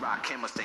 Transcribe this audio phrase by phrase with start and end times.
[0.00, 0.64] Rock chemistry.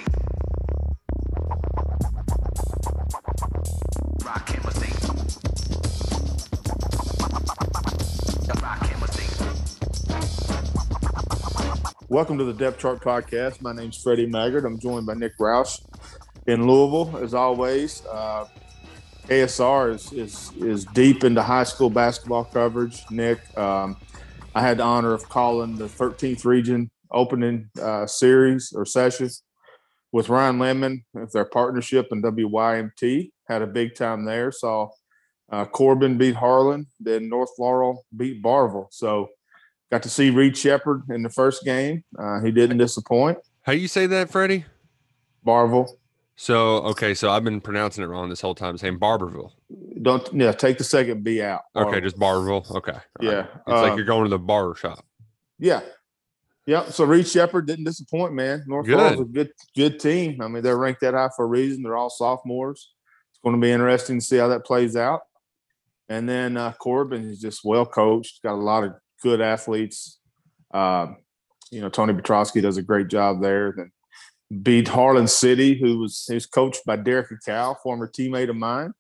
[12.08, 13.62] Welcome to the Depth Chart Podcast.
[13.62, 14.64] My name's Freddie Maggard.
[14.64, 15.82] I'm joined by Nick Roush
[16.48, 18.06] in Louisville, as always.
[18.06, 18.46] Uh,
[19.28, 23.04] KSR is, is is deep into high school basketball coverage.
[23.12, 23.98] Nick, um,
[24.54, 29.30] I had the honor of calling the 13th region opening uh, series or session
[30.12, 33.32] with Ryan Lemon with their partnership and WYMT.
[33.48, 34.52] Had a big time there.
[34.52, 34.90] Saw
[35.52, 38.88] uh, Corbin beat Harlan, then North Laurel beat Barville.
[38.92, 39.30] So
[39.92, 42.04] got to see Reed Sheppard in the first game.
[42.18, 43.38] Uh, he didn't disappoint.
[43.64, 44.66] How you say that, Freddie?
[45.44, 45.98] Barville.
[46.38, 49.54] So okay, so I've been pronouncing it wrong this whole time, saying Barberville.
[50.02, 51.62] Don't yeah, take the second B out.
[51.76, 52.66] Okay, just Barberville.
[52.72, 53.04] Okay, all right.
[53.22, 53.46] yeah.
[53.68, 55.06] It's like uh, you're going to the barber shop.
[55.60, 55.82] Yeah.
[56.68, 56.92] Yep.
[56.92, 58.64] So Reed Sheppard didn't disappoint, man.
[58.68, 58.88] North.
[58.88, 60.42] Laurel's a good good team.
[60.42, 61.84] I mean, they're ranked that high for a reason.
[61.84, 62.92] They're all sophomores.
[63.32, 65.22] It's going to be interesting to see how that plays out.
[66.10, 68.42] And then uh, Corbin is just well coached.
[68.42, 70.20] Got a lot of good athletes.
[70.72, 71.18] Um,
[71.72, 73.74] you know, Tony Petrosky does a great job there.
[73.76, 73.92] Then
[74.62, 78.94] beat Harlan City, who was who's coached by Derek Cow, former teammate of mine.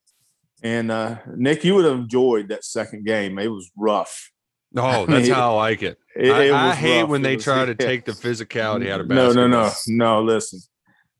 [0.63, 3.37] And uh, Nick, you would have enjoyed that second game.
[3.37, 4.31] It was rough.
[4.77, 5.97] Oh, that's mean, how I like it.
[6.15, 7.09] It- I, it I hate rough.
[7.09, 7.75] when they was- try to yeah.
[7.87, 9.33] take the physicality out of basketball.
[9.35, 9.71] no, no, no.
[9.87, 10.21] No.
[10.23, 10.59] Listen,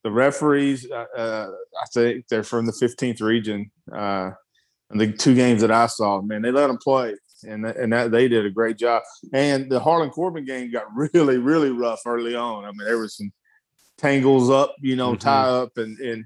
[0.04, 0.90] the referees.
[0.90, 1.48] Uh, uh,
[1.82, 3.72] I think they're from the 15th region.
[3.92, 4.32] Uh,
[4.90, 7.16] and the two games that I saw, man, they let them play,
[7.48, 9.02] and and that they did a great job.
[9.34, 12.66] And the Harlan Corbin game got really, really rough early on.
[12.66, 13.32] I mean, there was some
[13.98, 15.20] tangles up, you know, Mhm.
[15.20, 16.26] tie up, and and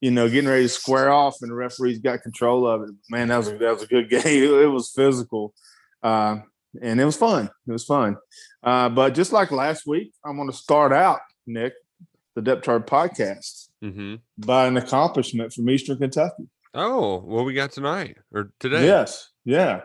[0.00, 2.90] you know, getting ready to square off, and the referees got control of it.
[3.08, 4.22] Man, that was a, that was a good game.
[4.24, 5.54] It, was physical.
[6.02, 6.40] Uh,
[6.82, 7.48] and it was fun.
[7.66, 8.16] It was fun.
[8.62, 11.74] Uh, but just like last week, I'm going to start out, Nick,
[12.34, 16.48] the Depth Chart podcast hmm by an accomplishment from Eastern Kentucky.
[16.72, 18.84] Oh, what we got tonight or today?
[18.86, 19.82] Yes, yeah.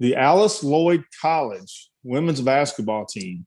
[0.00, 3.46] The Alice Lloyd College women's basketball team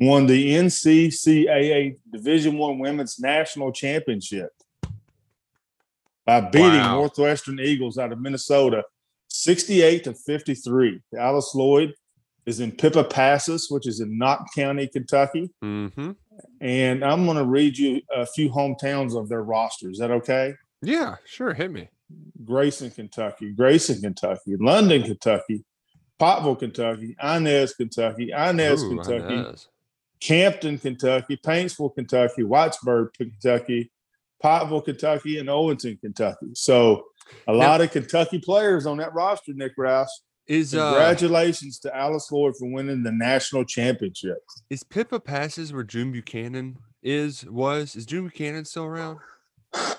[0.00, 4.50] won the NCCAA Division One Women's National Championship
[6.24, 6.96] by beating Wow.
[6.96, 8.84] Northwestern Eagles out of Minnesota,
[9.28, 11.00] 68 to 53.
[11.12, 11.94] The Alice Lloyd
[12.46, 15.50] is in Pippa Passes, which is in Knott County, Kentucky.
[15.60, 16.12] hmm
[16.60, 19.90] And I'm going to read you a few hometowns of their roster.
[19.90, 20.54] Is that okay?
[20.82, 21.52] Yeah, sure.
[21.52, 21.88] Hit me.
[22.44, 25.64] Grayson, Kentucky, Grayson, Kentucky, London, Kentucky,
[26.20, 29.68] Pottville, Kentucky, Inez, Kentucky, Inez, Ooh, Kentucky, Inez.
[30.20, 33.90] Campton, Kentucky, Paintsville, Kentucky, Whitesburg, Kentucky,
[34.42, 36.48] Pottville, Kentucky, and Owenton, Kentucky.
[36.54, 37.04] So
[37.48, 40.06] a lot of Kentucky players on that roster, Nick Roush.
[40.48, 44.38] Is uh Congratulations to Alice Lloyd for winning the national championship.
[44.70, 49.18] is Pippa passes where June Buchanan is was is June Buchanan still around?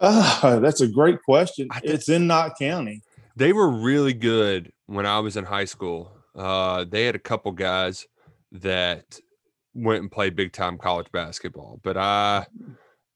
[0.00, 1.66] Ah, that's a great question.
[1.72, 3.02] I thi- It's in Knott County.
[3.34, 6.12] They were really good when I was in high school.
[6.36, 8.06] Uh, they had a couple guys
[8.52, 9.18] that
[9.74, 12.46] went and played big time college basketball, but I,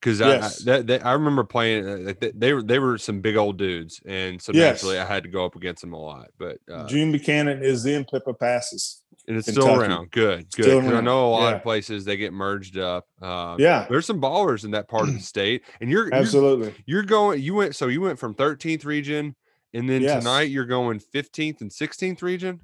[0.03, 0.63] because Yes.
[0.63, 1.89] I, that, that I remember playing.
[1.89, 4.83] uh, like, they- They were they were some big old dudes, and so Yes.
[4.83, 6.29] naturally I had to go up against them a lot.
[6.39, 9.03] But uh, June Buchanan is in Pippa Passes.
[9.29, 10.11] and it's still around.
[10.11, 10.65] Good, good.
[10.65, 11.57] Still 'cause I know a lot yeah.
[11.57, 13.07] of places they get merged up.
[13.23, 16.75] Um, Yeah, there's some ballers in that part of the state, and you're you're, absolutely.
[16.87, 17.41] you're going.
[17.41, 19.37] You went so you went from 13th region,
[19.73, 20.19] and then Yes.
[20.23, 22.61] tonight you're going 15th and 16th region.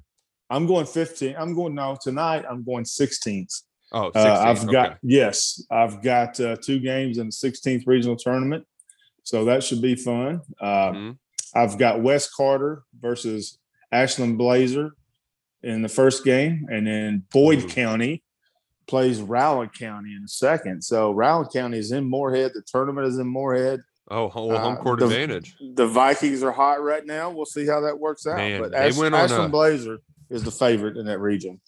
[0.49, 1.35] I'm going 15.
[1.37, 2.43] I'm going now tonight.
[2.49, 3.61] I'm going 16th.
[3.91, 4.15] Oh, 16th.
[4.15, 4.71] Uh, I've okay.
[4.71, 8.65] got yes, I've got uh, two games in the 16th regional tournament,
[9.23, 10.41] so that should be fun.
[10.61, 11.17] Uh, Mhm.
[11.55, 13.57] I've got West Carter versus
[13.91, 14.91] Ashland Blazer
[15.63, 17.67] in the first game, and then Boyd Ooh.
[17.67, 18.23] County
[18.87, 20.83] plays Rowan County in the second.
[20.83, 22.51] So Rowan County is in Morehead.
[22.53, 23.81] The tournament is in Morehead.
[24.11, 25.55] Oh, well, home Uh, court the- advantage.
[25.75, 27.29] The Vikings are hot right now.
[27.31, 28.37] We'll see how that works out.
[28.37, 31.59] Man, but Ash- on Ashland a- Blazer is the favorite in that region.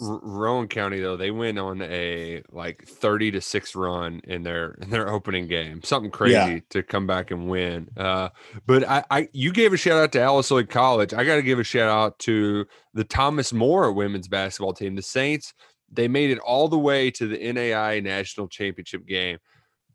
[0.00, 4.72] R- Rowan County though they went on a like 30 to 6 run in their
[4.82, 5.82] in their opening game.
[5.82, 6.58] Something crazy Yeah.
[6.70, 7.88] to come back and win.
[7.96, 8.28] Uh
[8.66, 11.14] but I, I you gave a shout out to Alice Lloyd College.
[11.14, 14.94] I got to give a shout out to the Thomas More women's basketball team.
[14.96, 15.54] The Saints,
[15.92, 19.38] they made it all the way to the NAIA national championship game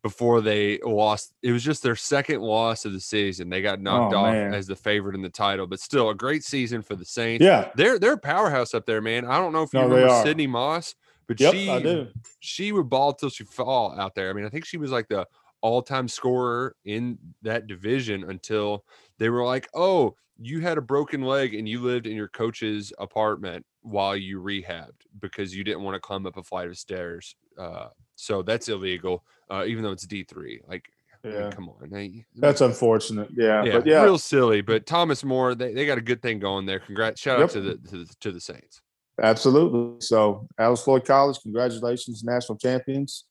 [0.04, 1.34] before they lost.
[1.44, 3.50] It was just their second loss of the season.
[3.50, 4.54] They got knocked Oh, off man.
[4.54, 7.44] as the favorite in the title, but still a great season for the Saints.
[7.46, 7.72] Yeah.
[7.76, 9.26] They're they're a powerhouse up there, man.
[9.26, 10.24] I don't know if you No, they remember.
[10.24, 10.96] Sydney Moss,
[11.28, 12.08] but Yep, she
[12.40, 14.30] she would ball till she fall out there.
[14.30, 15.28] I mean, I think she was like the
[15.62, 18.86] all-time scorer in that division until
[19.20, 22.92] they were like, "Oh, you had a broken leg and you lived in your coach's
[22.98, 27.36] apartment while you rehabbed because you didn't want to climb up a flight of stairs."
[27.58, 27.90] Uh,
[28.22, 29.24] so that's illegal.
[29.50, 30.86] Uh, even though it's D three, like
[31.24, 33.30] mean, come on, Hey, that's unfortunate.
[33.36, 34.62] Yeah, yeah, but yeah, real silly.
[34.62, 36.80] But Thomas More, they, they got a good thing going there.
[36.80, 37.44] Congrats, shout Yep.
[37.50, 38.82] out to the, to the to the Saints.
[39.22, 40.02] absolutely.
[40.02, 43.26] So, Alice Lloyd College, congratulations, national champions.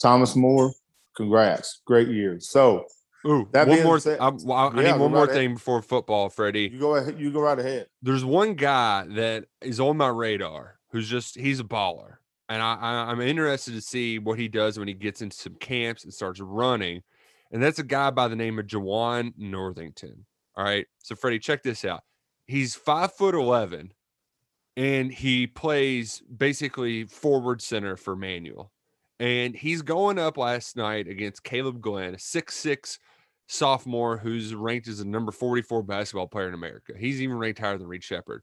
[0.00, 0.72] Thomas More,
[1.16, 2.38] congrats, great year.
[2.40, 2.84] So,
[3.26, 3.98] Ooh, That one more.
[4.00, 6.68] Th- I, well, I- Yeah, need one more right thing before football, Freddie.
[6.72, 7.86] you go ahead, you go right ahead.
[8.02, 12.16] there's one guy that is on my radar who's just he's a baller
[12.50, 15.54] and I, I i'm interested to see what he does when he gets into some
[15.54, 17.02] camps and starts running
[17.50, 20.24] and that's a guy by the name of Jawan Northington.
[20.56, 20.86] All right.
[20.98, 22.02] So Freddie, check this out.
[22.46, 23.92] He's five foot eleven
[24.76, 28.70] and he plays basically forward center for Manual.
[29.18, 32.98] And he's going up last night against Caleb Glenn, a six six
[33.46, 36.92] sophomore who's ranked as a number 44 basketball player in America.
[36.96, 38.42] He's even ranked higher than Reed Sheppard.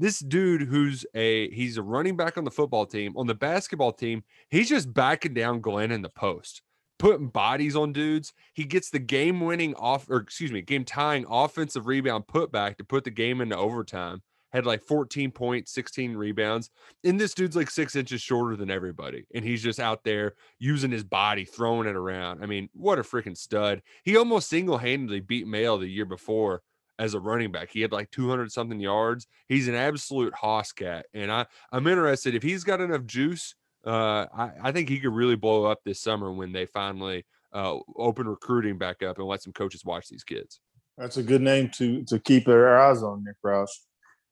[0.00, 3.92] This dude who's a he's a running back on the football team, on the basketball
[3.92, 6.62] team, he's just backing down Glenn in the post,
[6.98, 8.32] putting bodies on dudes.
[8.54, 12.84] He gets the game winning off or excuse me, game tying offensive rebound putback to
[12.84, 14.22] put the game into overtime.
[14.54, 16.70] Had like 14 points, 16 rebounds.
[17.04, 19.26] And this dude's like six inches shorter than everybody.
[19.34, 22.42] And he's just out there using his body, throwing it around.
[22.42, 23.82] I mean, what a freaking stud.
[24.02, 26.62] He almost single handedly beat Male the year before
[27.00, 27.70] as a running back.
[27.72, 29.26] He had like 200 something yards.
[29.48, 31.06] He's an absolute hoss cat.
[31.14, 33.54] And I, I'm interested if he's got enough juice.
[33.86, 37.24] Uh, I, I think he could really blow up this summer when they finally
[37.54, 40.60] uh, open recruiting back up and let some coaches watch these kids.
[40.98, 43.70] That's a good name to to keep their eyes on, Nick Roush.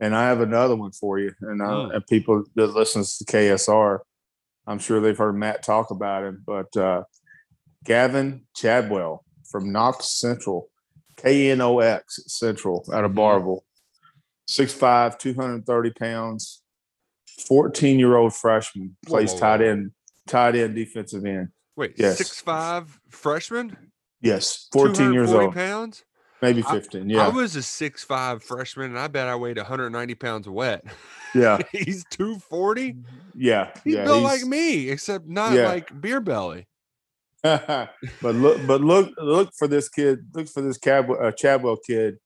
[0.00, 1.32] And I have another one for you.
[1.40, 1.94] And, uh, Mm.
[1.94, 4.00] and people that listens to KSR,
[4.66, 6.42] I'm sure they've heard Matt talk about him.
[6.46, 7.04] But uh,
[7.84, 10.68] Gavin Chadwell from Knox Central,
[11.18, 13.16] K N O X Central out of Mhm.
[13.16, 13.64] Barville,
[14.46, 16.62] 6'5", 230 pounds,
[17.46, 19.90] 14 year old freshman, plays whoa, tight end,
[20.26, 21.48] tight end defensive end.
[21.76, 22.18] Wait, Yes.
[22.18, 23.76] six five freshman,
[24.20, 26.04] Yes, 14 years old, pounds.
[26.42, 27.08] maybe I- 15.
[27.10, 30.84] Yeah, I was a six five freshman, and I bet I weighed 190 pounds wet.
[31.34, 32.96] yeah, he's 240.
[33.34, 33.72] yeah.
[33.84, 35.66] He's yeah, built he's- like me, except not Yeah.
[35.68, 36.67] like beer belly.
[37.42, 37.90] but
[38.22, 40.26] look, but look, look for this kid.
[40.34, 42.16] Look for this uh, Chadwell kid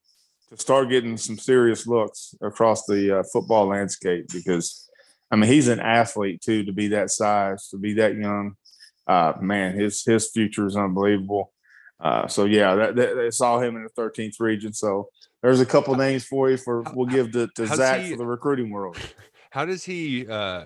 [0.51, 4.89] to start getting some serious looks across the uh, football landscape because,
[5.31, 6.65] I mean, he's an athlete too.
[6.65, 8.57] To be that size, to be that young,
[9.07, 11.53] uh, man, his his future is unbelievable.
[12.01, 14.73] Uh, so yeah, that, that saw him in the 13th region.
[14.73, 15.09] So
[15.43, 18.27] there's a couple names for you for we'll give to, to Zach he- for the
[18.27, 18.97] recruiting world.
[19.51, 20.65] How does he uh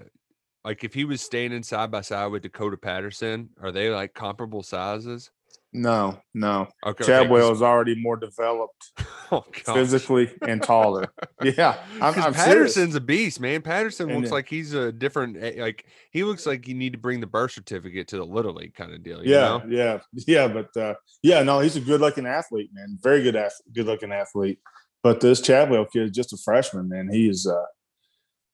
[0.66, 4.64] like if he was standing side by side with Dakota Patterson, are they like comparable
[4.64, 5.30] sizes?
[5.72, 8.92] No, no, Okay, Chadwell is already more developed
[9.30, 11.12] oh, physically and taller.
[11.42, 12.44] Yeah, I'm, I'm serious.
[12.44, 13.60] Patterson's a beast, man.
[13.60, 16.98] Patterson And looks like he's a different, eh, like he looks like you need to
[16.98, 19.22] bring the birth certificate to the little league kind of deal.
[19.22, 19.62] You yeah, know?
[19.68, 20.48] yeah, yeah.
[20.48, 22.98] But uh, yeah, no, he's a good looking athlete, man.
[23.02, 24.58] Very good, ath- good looking athlete.
[25.02, 27.10] But this Chadwell kid is just a freshman, man.
[27.12, 27.66] He is uh,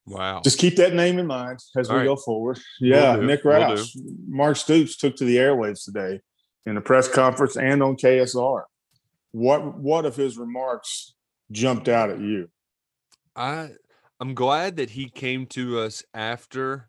[0.07, 0.41] Wow.
[0.43, 2.07] just keep that name in mind as All we right.
[2.07, 2.59] go forward.
[2.81, 3.45] Yeah, do, Nick.
[3.45, 3.97] Roush,
[4.27, 6.21] Mark Stoops took to the airwaves today
[6.67, 8.63] in a press conference and on KSR.
[9.33, 11.15] What what of his remarks
[11.51, 12.51] jumped out at you?
[13.37, 13.71] I
[14.21, 16.89] I'm glad that he came to us after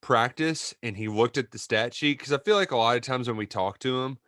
[0.00, 3.02] practice and he looked at the stat sheet because I feel like a lot of
[3.02, 4.18] times when we talk to him,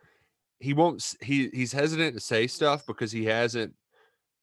[0.59, 3.73] he won't he he's hesitant to say stuff because he hasn't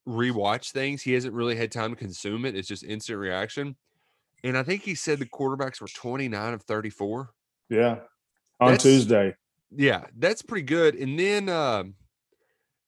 [0.07, 1.03] rewatched things.
[1.03, 2.55] He hasn't really had time to consume it.
[2.55, 3.77] It's just instant reaction.
[4.45, 7.31] And I think he said the quarterbacks were 29 of 34.
[7.71, 8.01] Yeah,
[8.61, 9.35] on That's- Tuesday.
[9.77, 10.95] Yeah, that's pretty good.
[10.95, 11.95] And then um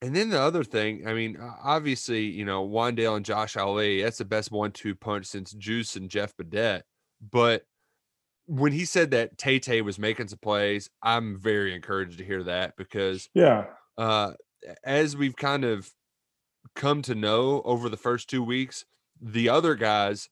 [0.02, 4.18] and then the other thing, I mean, obviously, you know, Wan'Dale and Josh Ali, that's
[4.18, 6.82] the best one-two punch since Juice and Jeff Badet.
[7.32, 7.64] But
[8.44, 12.44] when he said that Tay Tay was making some plays, I'm very encouraged to hear
[12.44, 13.64] that because Yeah,
[13.98, 14.34] uh
[14.84, 15.90] as we've kind of
[16.76, 18.84] come to know over the first two weeks,
[19.20, 20.28] the other guys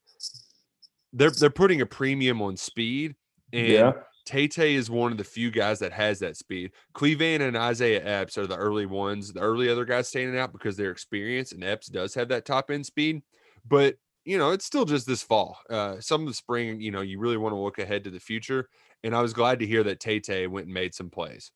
[1.15, 3.15] they're they're putting a premium on speed
[3.53, 3.93] and yeah,
[4.27, 6.73] Tay Tay is one of the few guys that has that speed.
[6.95, 10.77] Clevan and Isaiah Epps are the early ones, the early other guys standing out because
[10.77, 13.23] they're experienced, and Epps does have that top end speed.
[13.67, 15.59] But you know, it's still just this fall.
[15.69, 18.21] Uh, some of the spring, you know, you really want to look ahead to the
[18.21, 18.69] future.
[19.03, 21.53] And I was glad to hear that Tay Tay went and made some plays.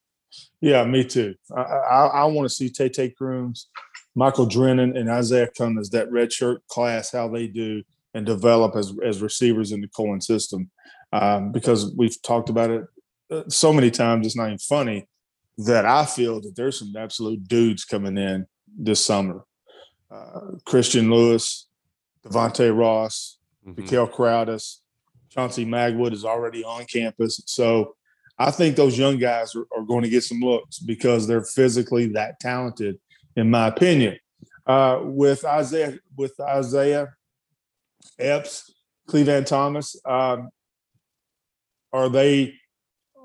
[0.60, 0.84] yeah.
[0.84, 1.34] Me too.
[1.56, 3.68] I I, I want to see Tay Tay Crooms,
[4.14, 7.82] Michael Drennan, and Isaiah Cummins that redshirt class how they do
[8.18, 10.70] and develop as as receivers in the Coen system.
[11.12, 12.84] Um, because we've talked about it
[13.30, 15.06] uh, so many times, it's not even funny
[15.58, 18.46] that I feel that there's some absolute dudes coming in
[18.78, 19.44] this summer.
[20.10, 21.68] Uh, Christian Lewis,
[22.24, 23.78] Devontae Ross, Mhm.
[23.78, 24.78] Mikael Crowdus,
[25.30, 27.40] Chauncey Magwood is already on campus.
[27.46, 27.96] So
[28.38, 32.06] I think those young guys are, are going to get some looks because they're physically
[32.12, 32.98] that talented,
[33.36, 34.18] in my opinion.
[34.66, 37.08] Uh, with Isaiah, with Isaiah
[38.18, 38.72] Epps,
[39.08, 40.50] Clevan Thomas, um,
[41.92, 42.54] are they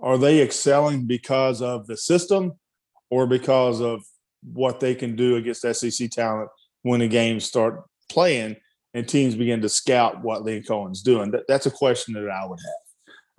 [0.01, 2.53] are they excelling because of the system
[3.09, 4.03] or because of
[4.51, 6.49] what they can do against SEC talent
[6.81, 8.57] when the games start playing
[8.93, 11.31] and teams begin to scout what Liam Coen's doing?
[11.31, 12.73] That, that's a question that I would have.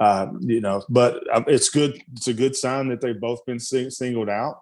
[0.00, 2.02] Uh, you know, but um, it's good.
[2.16, 4.58] It's a good sign that they've both been sing- singled out,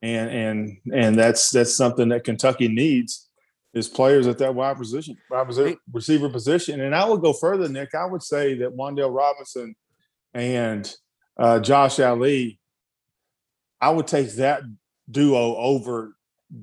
[0.00, 3.28] and and and that's that's something that Kentucky needs
[3.74, 6.80] is players at that wide position, wide receiver position.
[6.80, 7.94] And I would go further, Nick.
[7.94, 9.74] I would say that Wan'Dale Robinson
[10.34, 10.94] and
[11.38, 12.60] uh, Josh Ali,
[13.80, 14.62] I would take that
[15.10, 16.14] duo over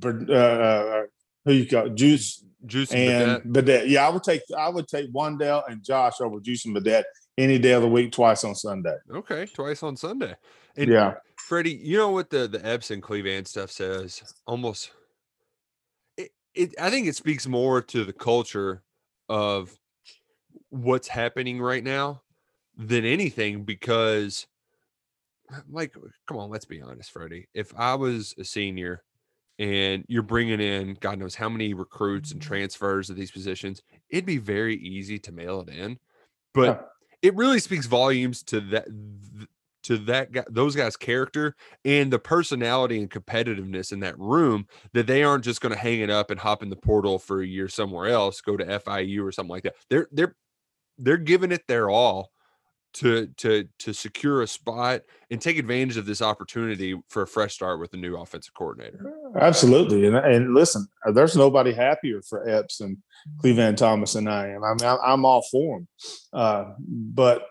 [0.04, 1.04] uh, uh,
[1.46, 3.89] who you got, Juice Juice and and Badet.
[3.89, 7.04] Yeah, I would take I would take Wan'Dale and Josh over Juice and Badet
[7.38, 8.96] any day of the week, twice on Sunday.
[9.12, 10.36] Okay, twice on Sunday.
[10.78, 11.16] And Yeah.
[11.38, 14.22] Freddie, you know what the the Epps and Clevan stuff says?
[14.46, 14.92] Almost,
[16.56, 16.74] it.
[16.79, 18.84] I think it speaks more to the culture
[19.27, 19.77] of
[20.70, 22.22] what's happening right now
[22.77, 24.48] than anything because,
[25.53, 27.48] uh, like, uh, come on, let's be honest, Freddie.
[27.53, 29.03] If I was a senior
[29.58, 32.46] and you're bringing in God knows how many recruits and mm.
[32.46, 36.00] transfers of these positions, it'd be very easy to mail it in,
[36.53, 37.29] but Yeah.
[37.29, 39.50] it really speaks volumes to that th-
[39.83, 41.55] to that guy, those guys' character
[41.86, 46.01] and the personality and competitiveness in that room that they aren't just going to hang
[46.01, 49.24] it up and hop in the portal for a year somewhere else, go to FIU
[49.24, 49.75] or something like that.
[49.89, 50.36] They're they're
[50.98, 52.31] they're giving it their all
[52.91, 57.53] to to to secure a spot and take advantage of this opportunity for a fresh
[57.53, 59.13] start with a new offensive coordinator.
[59.39, 62.98] Absolutely, and and listen, uh, there's nobody happier for Epps and
[63.43, 64.63] Clevan Thomas than I am.
[64.63, 65.88] I mean, I'm, all for them,
[66.33, 67.43] uh, but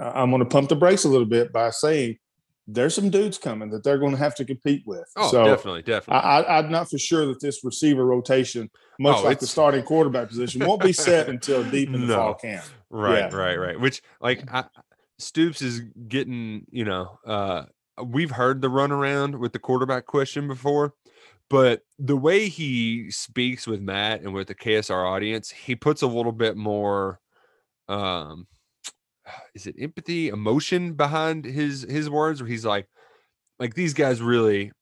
[0.00, 2.16] I'm going to pump the brakes a little bit by saying
[2.66, 5.04] there's some dudes coming that they're going to have to compete with.
[5.16, 6.22] Oh, so definitely, definitely.
[6.22, 10.28] I, I'm not for sure that this receiver rotation, much Oh, like the starting quarterback
[10.28, 12.14] position, won't be set until deep in the No.
[12.14, 12.64] fall camp.
[12.90, 13.36] Right, Yeah.
[13.36, 13.80] right, right.
[13.80, 14.64] Which like I,
[15.18, 17.64] Stoops is getting, you know, uh
[18.02, 20.94] we've heard the runaround with the quarterback question before,
[21.50, 26.06] but the way he speaks with Matt and with the KSR audience, he puts a
[26.06, 27.20] little bit more
[27.88, 28.46] um
[29.54, 32.88] is it empathy, emotion behind his his words where he's like
[33.58, 34.72] like these guys really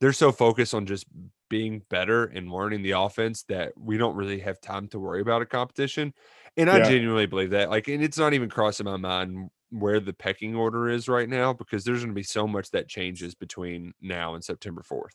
[0.00, 1.06] they're so focused on just
[1.48, 5.42] being better and learning the offense that we don't really have time to worry about
[5.42, 6.12] a competition.
[6.56, 6.88] And I Yeah.
[6.88, 7.70] genuinely believe that.
[7.70, 11.52] Like, and it's not even crossing my mind where the pecking order is right now
[11.52, 15.14] because there's going to be so much that changes between now and September 4th.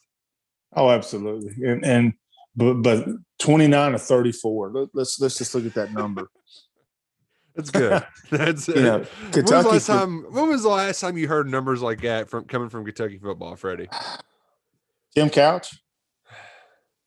[0.74, 1.54] Oh, absolutely.
[1.68, 2.14] And and
[2.56, 3.08] but but
[3.40, 4.90] 29 or 34.
[4.94, 6.30] Let's let's just look at that number.
[7.56, 8.06] That's good.
[8.32, 10.26] That's You know, when was the Kentucky last time?
[10.32, 13.56] When was the last time you heard numbers like that from coming from Kentucky football,
[13.56, 13.90] Freddie?
[15.16, 15.82] Tim Couch,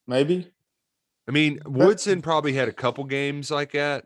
[0.06, 0.50] maybe.
[1.26, 4.04] I mean, Woodson probably had a couple games like that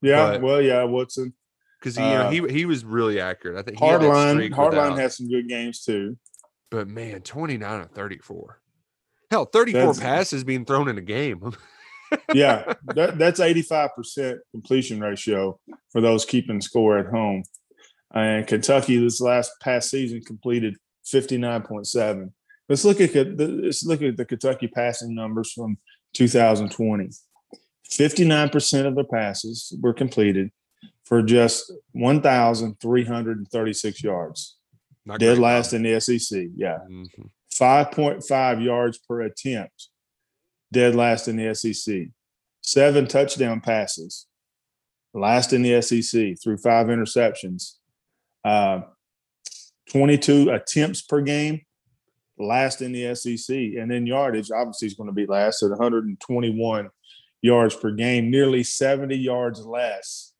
[0.00, 0.38] Yeah.
[0.38, 0.82] Well, yeah.
[0.84, 1.34] Woodson,
[1.78, 3.56] because you know Uh, he he was really accurate.
[3.56, 6.16] I think he Hartline, Hartline had some good games too.
[6.70, 8.58] But man, 29 and 34.
[9.30, 11.52] Hell, 34 passes being thrown in a game.
[12.34, 15.58] Yeah, that, that's 85 percent completion ratio
[15.90, 17.42] for those keeping score at home.
[18.14, 20.76] And Kentucky this last past season completed
[21.06, 22.30] 59.7.
[22.68, 25.76] Let's look at the- let's look at the Kentucky passing numbers from
[26.14, 27.08] 2020.
[27.90, 30.50] 59% of their passes were completed
[31.04, 34.56] for just 1,336 yards.
[35.04, 36.48] Not Dead last in the SEC.
[36.56, 36.78] Yeah.
[36.88, 37.30] Mhm.
[37.52, 39.88] 5.5 yards per attempt,
[40.72, 42.08] dead last in the SEC.
[42.62, 44.26] Seven touchdown passes,
[45.14, 47.74] last in the SEC through five interceptions.
[48.44, 48.80] Uh,
[49.90, 51.60] 22 attempts per game,
[52.38, 53.54] last in the SEC.
[53.56, 56.88] And then yardage, obviously, is going to be last at 121
[57.42, 60.32] yards per game, nearly 70 yards less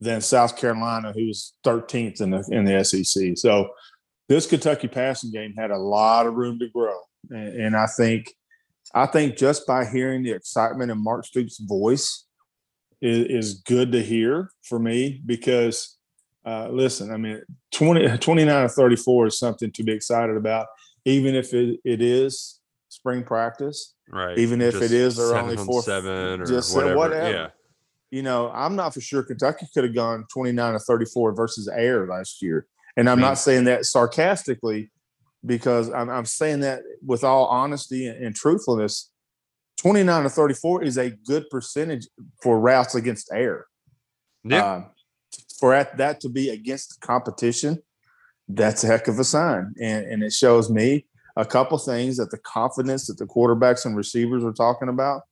[0.00, 3.36] than South Carolina, who's 13th in the in the SEC.
[3.36, 3.70] So
[4.28, 6.98] this Kentucky passing game had a lot of room to grow,
[7.30, 8.32] and, and I think,
[8.94, 12.26] I think just by hearing the excitement in Mark Stoops' voice
[13.02, 15.96] is, is good to hear for me because,
[16.46, 20.68] uh, listen, I mean, 20, 29 or 34 is something to be excited about,
[21.04, 23.94] even if it, it is spring practice.
[24.12, 24.36] Right.
[24.38, 26.96] even if it Just is their only on four- seven or just whatever.
[26.96, 27.30] whatever.
[27.30, 27.48] Yeah.
[28.10, 32.06] You know, I'm not for sure Kentucky could have gone 29 or 34 versus Air
[32.06, 32.66] last year.
[32.96, 34.90] And I'm not saying that sarcastically
[35.44, 39.10] because I'm, I'm saying that with all honesty and, and truthfulness.
[39.78, 42.06] 29 to 34 is a good percentage
[42.42, 43.66] for routes against air.
[44.44, 44.74] Yeah.
[44.74, 44.86] Um,
[45.58, 47.82] for at, that to be against competition
[48.48, 49.74] that's a heck of a sign.
[49.80, 53.96] And, and it shows me a couple things that the confidence that the quarterbacks and
[53.96, 55.22] receivers are talking about.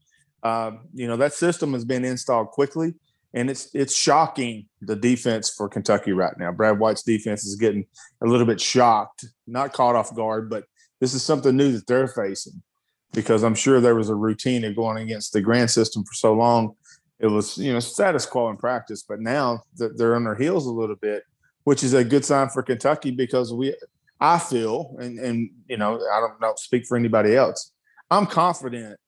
[0.43, 2.95] Uh, you know, that system has been installed quickly
[3.35, 6.53] and it's it's shocking the defense for Kentucky right now.
[6.53, 7.87] Brad White's defense is getting
[8.23, 10.65] a little bit shocked, not caught off guard, but
[11.01, 12.63] this is something new that they're facing
[13.13, 16.35] because I'm sure there was a routine of going against the Gran system for so
[16.35, 16.77] long.
[17.19, 20.67] It was you know status quo in practice, but now that they're on their heels
[20.67, 21.23] a little bit,
[21.65, 23.75] which is a good sign for Kentucky because we
[24.21, 27.73] I feel and and you know I don't know speak for anybody else.
[28.11, 28.99] I'm confident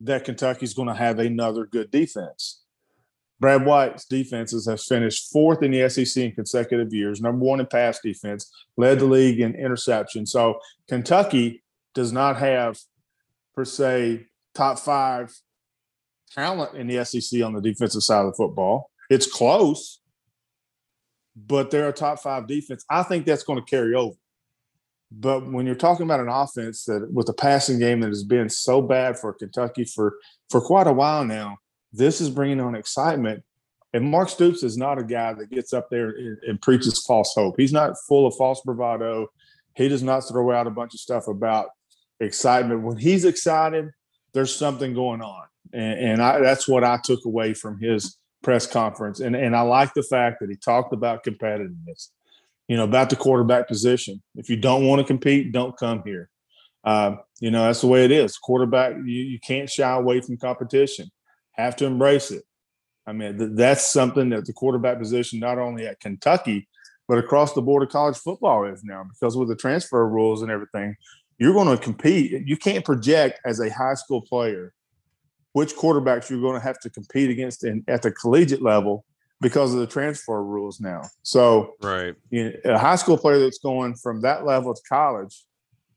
[0.00, 2.62] that Kentucky's going to have another good defense
[3.38, 7.66] Brad White's defenses have finished fourth in the SEC in consecutive years, number one in
[7.66, 10.24] pass defense, led the league in interception.
[10.26, 11.62] So Kentucky
[11.94, 12.78] does not have,
[13.54, 15.34] per se, top five
[16.34, 18.90] talent in the SEC on the defensive side of the football.
[19.10, 20.00] It's close,
[21.36, 22.84] but they're a top five defense.
[22.90, 24.16] I think that's going to carry over.
[25.12, 28.48] But when you're talking about an offense that with a passing game that has been
[28.48, 30.16] so bad for Kentucky for
[30.50, 31.58] for quite a while now,
[31.92, 33.42] this is bringing on excitement.
[33.92, 37.32] And Mark Stoops is not a guy that gets up there and, and preaches false
[37.34, 37.54] hope.
[37.56, 39.28] He's not full of false bravado.
[39.74, 41.68] He does not throw out a bunch of stuff about
[42.20, 42.82] excitement.
[42.82, 43.90] When he's excited,
[44.34, 45.44] there's something going on.
[45.72, 49.20] And, and I, that's what I took away from his press conference.
[49.20, 52.10] And, and I like the fact that he talked about competitiveness,
[52.68, 54.22] you know, about the quarterback position.
[54.34, 56.28] If you don't want to compete, don't come here.
[56.84, 58.36] Uh, you know, that's the way it is.
[58.36, 61.10] Quarterback, you, you can't shy away from competition
[61.56, 62.44] have to embrace it.
[63.06, 66.68] I mean, th- that's something that the quarterback position, not only at Kentucky,
[67.08, 70.50] but across the board of college football is now because with the transfer rules and
[70.50, 70.96] everything,
[71.38, 72.46] you're going to compete.
[72.46, 74.72] You can't project as a high school player
[75.56, 79.06] which quarterbacks you're going to have to compete against in, at the collegiate level
[79.40, 81.00] because of the transfer rules now.
[81.22, 85.44] So, right, you know, a high school player that's going from that level to college,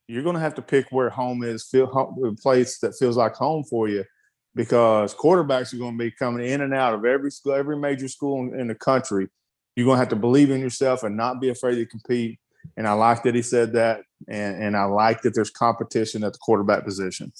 [0.07, 3.17] you're going to have to pick where home is, feel home, a place that feels
[3.17, 4.05] like home for you
[4.55, 8.07] because quarterbacks are going to be coming in and out of every school, every major
[8.07, 9.27] school in, the country.
[9.75, 12.39] You're going to have to believe in yourself and not be afraid to compete.
[12.75, 16.33] And I like that he said that, and and I like that there's competition at
[16.33, 17.31] the quarterback position.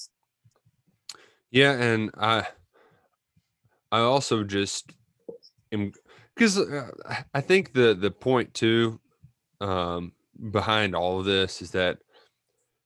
[1.51, 2.47] Yeah, and I
[3.91, 4.91] I also just
[5.73, 5.91] am
[6.35, 6.91] because uh,
[7.33, 9.01] I think the the point too
[9.59, 10.13] um,
[10.51, 11.97] behind all of this is that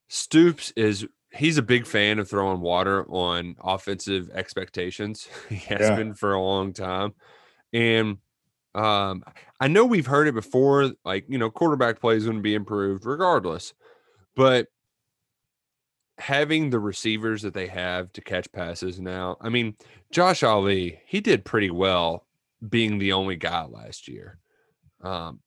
[0.07, 5.27] Stoops is he's a big fan of throwing water on offensive expectations.
[5.49, 5.95] he has yeah.
[5.95, 7.13] been for a long time.
[7.71, 8.17] And
[8.75, 9.23] um,
[9.59, 12.55] I know we've heard it before, like, you know, quarterback play is going to be
[12.55, 13.73] improved regardless.
[14.35, 14.67] But
[16.19, 19.75] having the receivers that they have to catch passes now, I mean,
[20.11, 22.25] Josh Ali, he did pretty well
[22.67, 24.39] being the only guy last year.
[25.01, 25.39] Um,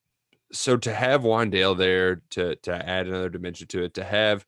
[0.53, 4.47] so to have Wan'Dale there to to add another dimension to it, to have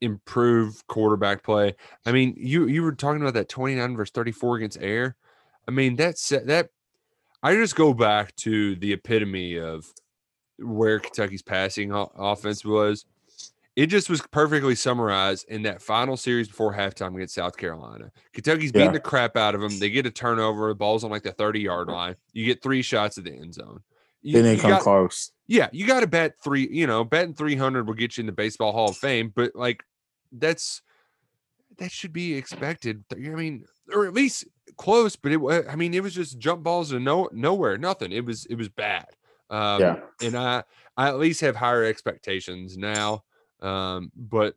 [0.00, 1.74] improve quarterback play.
[2.04, 5.16] I mean, you you were talking about that 29 versus 34 against air.
[5.66, 6.70] I mean, that's that
[7.42, 9.86] I just go back to the epitome of
[10.58, 13.04] where Kentucky's passing offense was.
[13.74, 18.10] It just was perfectly summarized in that final series before halftime against South Carolina.
[18.32, 18.92] Kentucky's beating yeah.
[18.92, 19.78] the crap out of them.
[19.78, 20.68] They get a turnover.
[20.68, 22.16] The ball's on like the 30 yard line.
[22.32, 23.80] You get three shots at the end zone.
[24.26, 25.30] You, they come got, close.
[25.46, 26.68] Yeah, you got to bet three.
[26.68, 29.32] You know, betting three hundred will get you in the baseball Hall of Fame.
[29.32, 29.84] But like,
[30.32, 30.82] that's
[31.78, 33.04] that should be expected.
[33.12, 34.44] I mean, or at least
[34.76, 35.14] close.
[35.14, 38.10] But it, I mean, it was just jump balls to no nowhere, nothing.
[38.10, 39.06] It was it was bad.
[39.48, 39.96] Um, yeah.
[40.20, 40.64] And I
[40.96, 43.22] I at least have higher expectations now.
[43.60, 44.56] Um, but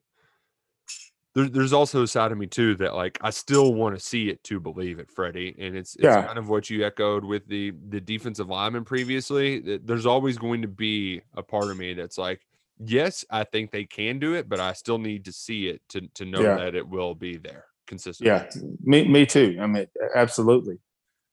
[1.36, 4.30] there, there's also a side of me too that like I still want to see
[4.30, 5.56] it to believe it, Freddie.
[5.60, 6.24] And it's it's yeah.
[6.24, 9.60] kind of what you echoed with the the defensive lineman previously.
[9.78, 12.42] There's always going to be a part of me that's like,
[12.80, 16.08] yes, I think they can do it, but I still need to see it to
[16.15, 16.56] to know yeah.
[16.56, 18.32] that it will be there consistently.
[18.32, 18.50] Yeah,
[18.82, 19.58] me me too.
[19.62, 20.80] I mean, absolutely.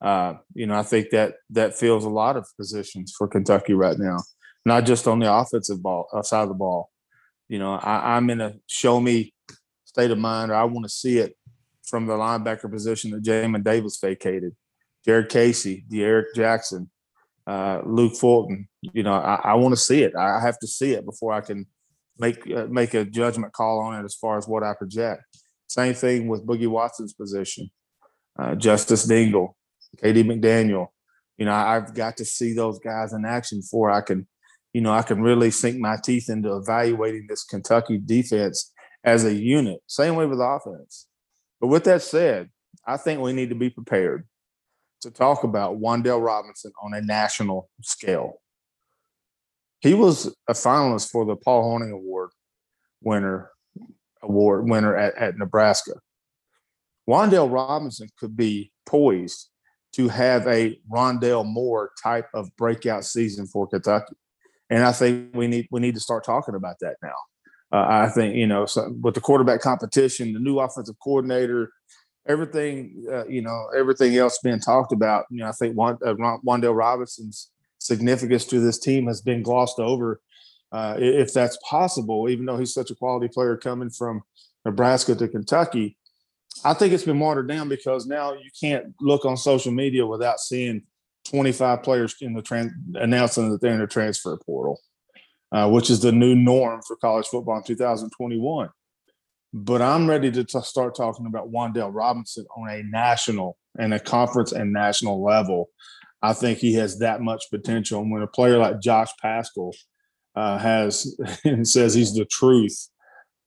[0.00, 3.98] Uh, you know, I think that that fills a lot of positions for Kentucky right
[3.98, 4.18] now,
[4.66, 6.90] not just on the offensive ball uh, side of the ball.
[7.48, 9.32] You know, I, I'm in a show me
[9.96, 11.34] state of mind, or I want to see it
[11.82, 14.54] from the linebacker position that Jamin Davis vacated.
[15.06, 16.90] Jared Casey, D'Eryk Jackson,
[17.46, 18.68] uh, Luke Fulton.
[18.82, 20.14] You know, I, I want to see it.
[20.14, 21.64] I have to see it before I can
[22.18, 25.22] make uh, make a judgment call on it as far as what I project.
[25.66, 27.70] Same thing with Boogie Watson's position,
[28.38, 29.56] uh, Justice Dingle,
[30.02, 30.88] KD McDaniel.
[31.38, 34.26] You know, I've got to see those guys in action before I can,
[34.74, 38.72] you know, I can really sink my teeth into evaluating this Kentucky defense
[39.06, 39.80] as a unit.
[39.86, 41.06] Same way with offense.
[41.60, 42.50] But with that said,
[42.86, 44.26] I think we need to be prepared
[45.02, 48.40] to talk about Wan'Dale Robinson on a national scale.
[49.80, 52.30] he was a finalist for the Paul Hornung Award
[53.02, 53.50] winner
[54.22, 55.92] award winner at, at Nebraska.
[57.08, 59.50] Wan'Dale Robinson could be poised
[59.92, 64.16] to have a Rondale Moore type of breakout season for Kentucky,
[64.68, 67.14] and I think we need we need to start talking about that now.
[67.76, 71.70] Uh, I think you know so with the quarterback competition, the new offensive coordinator,
[72.26, 75.26] everything uh, you know, everything else being talked about.
[75.30, 80.20] You know, I think Wand- uh, Robinson's significance to this team has been glossed over,
[80.72, 82.30] uh, if that's possible.
[82.30, 84.22] Even though he's such a quality player coming from
[84.64, 85.98] Nebraska to Kentucky,
[86.64, 90.40] I think it's been watered down because now you can't look on social media without
[90.40, 90.82] seeing
[91.26, 94.80] 25 players in the trans- announcing that they're in the transfer portal,
[95.52, 98.68] uh, which is the new norm for college football in 2021.
[99.52, 104.00] But I'm ready to t- start talking about Wan'Dale Robinson on a national and a
[104.00, 105.68] conference and national level.
[106.22, 108.00] I think he has that much potential.
[108.02, 109.74] And when a player like Josh Paschal
[110.34, 112.88] uh, has and says he's the truth,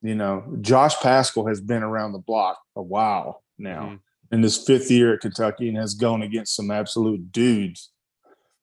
[0.02, 4.00] you know, Josh Paschal has been around the block a while now Mhm.
[4.32, 7.90] in his fifth year at Kentucky and has gone against some absolute dudes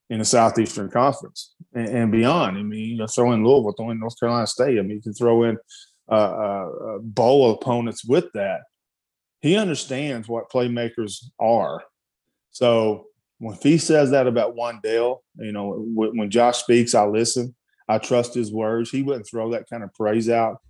[0.09, 2.57] in the Southeastern Conference and, and beyond.
[2.57, 4.79] I mean, you know, throw in Louisville, throw in North Carolina State.
[4.79, 5.57] I mean, you can throw in
[6.09, 8.61] uh, uh, uh, bowl opponents with that.
[9.41, 11.83] He understands what playmakers are.
[12.51, 13.07] So
[13.39, 17.55] when he says that about Wan'Dale, you know, when, Josh speaks, I listen.
[17.89, 18.89] I trust his words.
[18.89, 20.61] He wouldn't throw that kind of praise out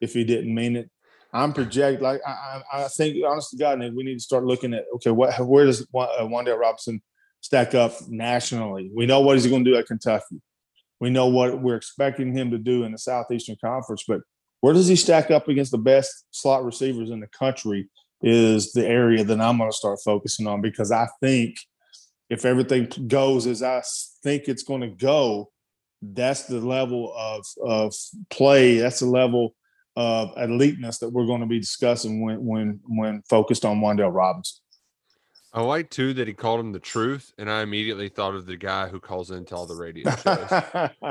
[0.00, 0.90] if he didn't mean it.
[1.32, 4.84] I'm project like I, I think, honest to God, we need to start looking at
[4.94, 7.02] okay, what where does uh, Wan'Dale Robinson
[7.44, 8.90] stack up nationally?
[8.94, 10.40] We know what he's going to do at Kentucky.
[10.98, 14.22] We know what we're expecting him to do in the Southeastern Conference, but
[14.62, 17.90] where does he stack up against the best slot receivers in the country?
[18.22, 21.56] Is the area that I'm going to start focusing on because I think
[22.30, 23.82] if everything goes as I
[24.22, 25.50] think it's going to go,
[26.00, 27.92] that's the level of of
[28.30, 28.78] play.
[28.78, 29.54] That's the level
[29.96, 34.63] of eliteness that we're going to be discussing when when when focused on Wan'Dale Robinson.
[35.54, 38.56] I like too that he called him the truth, and I immediately thought of the
[38.56, 40.48] guy who calls into all the radio shows.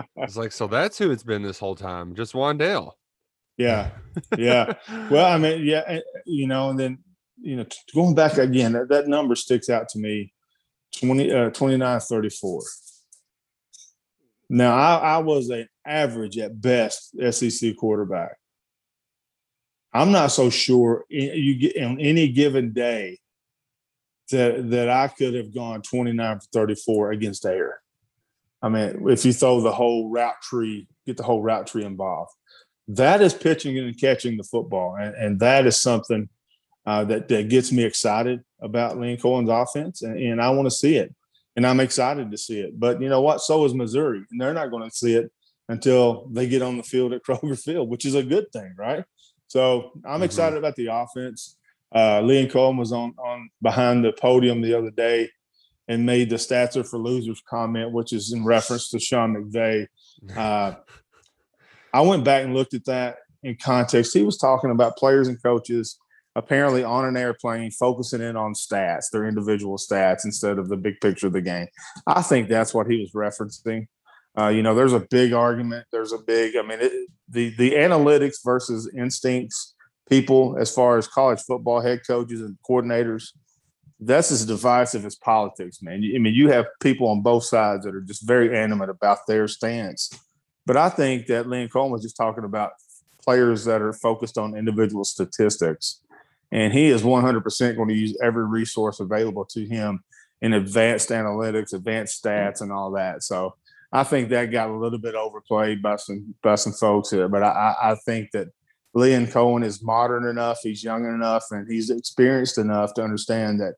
[0.17, 2.91] It's like, so that's who it's been this whole time, just Wan'Dale.
[3.57, 3.91] yeah,
[4.37, 4.73] yeah.
[5.09, 6.97] Well, I mean, yeah, you know, and then
[7.41, 10.33] you know, going back again, that, that number sticks out to me
[10.99, 12.61] 20, uh, 29, 34.
[14.49, 18.35] Now, I, I was an average at best SEC quarterback.
[19.93, 23.19] I'm not so sure i- you get on any given day
[24.31, 27.79] that that I could have gone 29 for 34 against air.
[28.61, 32.31] I mean, if you throw the whole route tree, get the whole route tree involved
[32.87, 36.27] that is pitching and catching the football, and, and that is something
[36.85, 40.71] uh, that that gets me excited about Liam Coen's offense, and, and I want to
[40.71, 41.13] see it,
[41.55, 42.77] and I'm excited to see it.
[42.79, 43.41] But you know what?
[43.41, 45.31] So is Missouri, and they're not going to see it
[45.69, 49.05] until they get on the field at Kroger Field, which is a good thing, right?
[49.47, 50.25] So I'm Mhm.
[50.25, 51.57] excited about the offense.
[51.93, 55.29] Uh, Liam Coen was on on behind the podium the other day
[55.87, 59.87] and made the stats are for losers comment, which is in reference to Sean McVay.
[60.35, 60.73] Uh,
[61.93, 64.13] I went back and looked at that in context.
[64.13, 65.99] He was talking about players and coaches
[66.35, 70.99] apparently on an airplane focusing in on stats, their individual stats, instead of the big
[70.99, 71.67] picture of the game.
[72.07, 73.87] I think that's what he was referencing.
[74.35, 75.85] Uh, you know, there's a big argument.
[75.91, 76.91] There's a big, I mean, it,
[77.29, 79.72] the the analytics versus instincts
[80.13, 83.29] people as far as college football head coaches and coordinators.
[83.99, 86.03] That's as divisive as politics, man.
[86.15, 89.47] I mean, you have people on both sides that are just very animate about their
[89.47, 90.11] stance.
[90.65, 92.73] But I think that Liam Coen was just talking about
[93.23, 96.01] players that are focused on individual statistics.
[96.51, 100.03] And he is 100% going to use every resource available to him
[100.41, 103.23] in advanced analytics, advanced stats, and all that.
[103.23, 103.55] So
[103.91, 107.29] I think that got a little bit overplayed by some by some folks here.
[107.29, 108.49] But I I think that
[108.95, 113.73] Liam Coen is modern enough, he's young enough, and he's experienced enough to understand that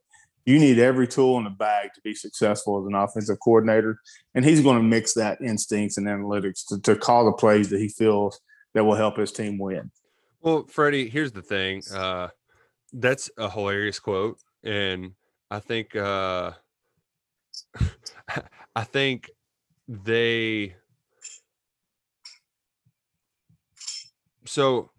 [0.45, 3.99] you need every tool in the bag to be successful as an offensive coordinator
[4.35, 7.79] and he's going to mix that instincts and analytics to, to call the plays that
[7.79, 8.39] he feels
[8.73, 9.89] that will help his team win.
[10.41, 11.81] Well, Freddie, here's the thing.
[11.91, 12.27] Uh,
[12.93, 15.13] that's a hilarious quote, and
[15.49, 16.51] I think uh,
[18.75, 19.31] I think
[19.87, 20.75] they
[24.45, 24.91] so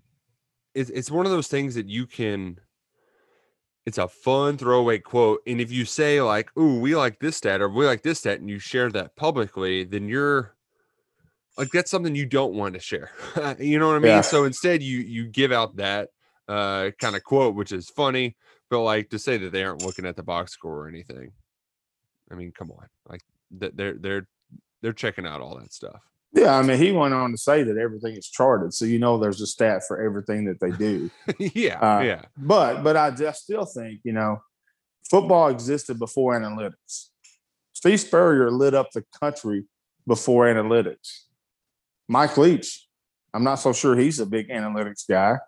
[0.77, 2.61] it's it's one of those things that you can.
[3.87, 7.61] It's a fun throwaway quote, and if you say like, "Ooh, we like this stat,"
[7.61, 10.55] or "We like this stat," and you share that publicly, then you're
[11.57, 13.11] like that's something you don't want to share.
[13.59, 14.11] you know what I mean?
[14.11, 14.21] Yeah.
[14.21, 16.11] So instead, you you give out that
[16.49, 18.37] uh, kind of quote, which is funny,
[18.71, 21.33] but like to say that they aren't looking at the box score or anything.
[22.31, 23.23] I mean, come on, like
[23.59, 24.29] th- they're they're
[24.83, 26.03] they're checking out all that stuff.
[26.33, 29.17] Yeah, I mean, he went on to say that everything is charted, so you know
[29.17, 31.11] there's a stat for everything that they do.
[31.39, 32.23] yeah, Uh, yeah.
[32.37, 34.43] But but I just still think you know,
[35.09, 37.09] football existed before analytics.
[37.73, 39.65] Steve Spurrier lit up the country
[40.07, 41.23] before analytics.
[42.09, 42.87] Mike Leach,
[43.33, 45.39] I'm not so sure he's a big analytics guy.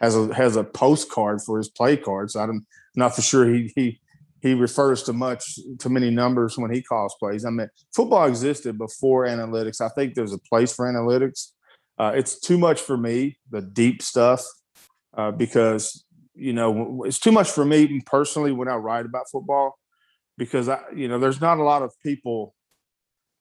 [0.00, 2.34] Has a has a postcard for his play cards.
[2.34, 4.00] So I'm not for sure he he
[4.40, 7.44] he refers to much to many numbers when he calls plays.
[7.44, 9.80] I mean, football existed before analytics.
[9.80, 11.52] I think there's a place for analytics.
[11.98, 14.44] Uh, it's too much for me, the deep stuff,
[15.16, 19.78] uh, because you know it's too much for me personally when I write about football,
[20.36, 22.54] because I you know there's not a lot of people.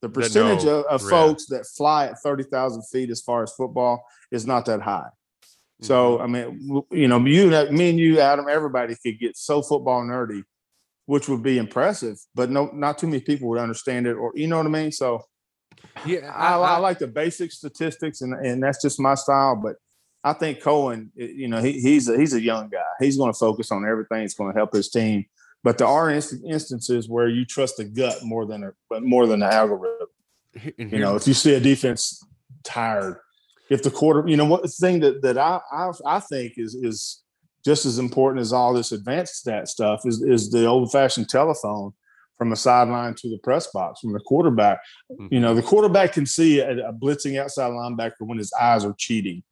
[0.02, 1.10] The percentage know, of, of yeah.
[1.10, 5.10] folks that fly at thirty thousand feet as far as football is not that high.
[5.82, 5.86] Mm-hmm.
[5.86, 10.04] So I mean, you know, you, me and you, Adam, everybody could get so football
[10.04, 10.44] nerdy,
[11.06, 14.48] which would be impressive, but no, not too many people would understand it, or you
[14.48, 14.92] know what I mean.
[14.92, 15.24] So
[16.06, 19.56] yeah, I, I like the basic statistics, and and that's just my style.
[19.56, 19.76] But
[20.24, 22.84] I think Coen, you know, he, he's a, he's a young guy.
[23.00, 25.26] He's going to focus on everything that's going to help his team.
[25.64, 29.28] But there are inst- instances where you trust the gut more than a, but more
[29.28, 30.08] than the algorithm.
[30.78, 32.26] You know, if you see a defense
[32.64, 33.20] tired,
[33.70, 36.76] if the quarter, you know, what the thing that that I I, I think is
[36.76, 37.24] is
[37.66, 41.92] just as important as all this advanced stat stuff is is the old fashioned telephone
[42.38, 44.80] from the sideline to the press box from the quarterback.
[45.32, 45.56] You know, mm-hmm.
[45.56, 49.44] the quarterback can see a, a blitzing outside linebacker when his eyes are cheating,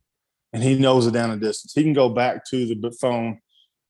[0.52, 1.74] and he knows it down a distance.
[1.74, 3.40] He can go back to the phone,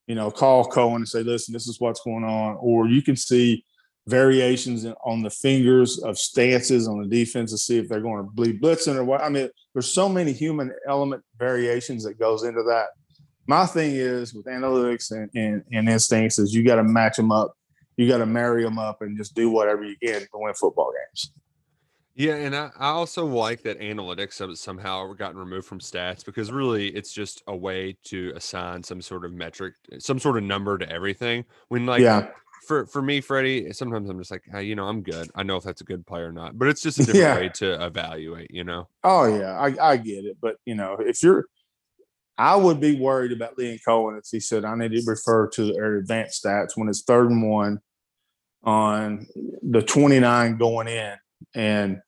[0.07, 3.15] you know, call Coen and say, "Listen, this is what's going on," or you can
[3.15, 3.65] see
[4.05, 8.17] variations in, on the fingers of stances on the defense to see if they're going
[8.17, 9.21] to bleed blitzing or what.
[9.21, 12.87] I mean, there's so many human element variations that goes into that.
[13.47, 17.31] My thing is with analytics and, and, and instincts is you got to match them
[17.31, 17.55] up.
[17.97, 20.91] You got to marry them up and just do whatever you can to win football
[20.91, 21.31] games.
[22.15, 26.51] Yeah, and I, I also like that analytics have somehow gotten removed from stats because
[26.51, 30.77] really it's just a way to assign some sort of metric, some sort of number
[30.77, 31.43] to everything.
[31.69, 32.27] When like yeah,
[32.67, 35.31] for for me, Freddie, sometimes I'm just like, hey, you know, I'm good.
[35.33, 37.35] I know if that's a good play or not, but it's just a different Yeah.
[37.35, 38.51] way to evaluate.
[38.51, 40.37] You know, Oh yeah, I, I get it.
[40.39, 41.45] But you know, if you're
[42.37, 45.73] I would be worried about Liam Coen if he said I need to refer to
[45.73, 47.79] their advanced stats when it's third and one
[48.63, 49.27] on
[49.61, 51.15] the 29 going in
[51.53, 52.01] and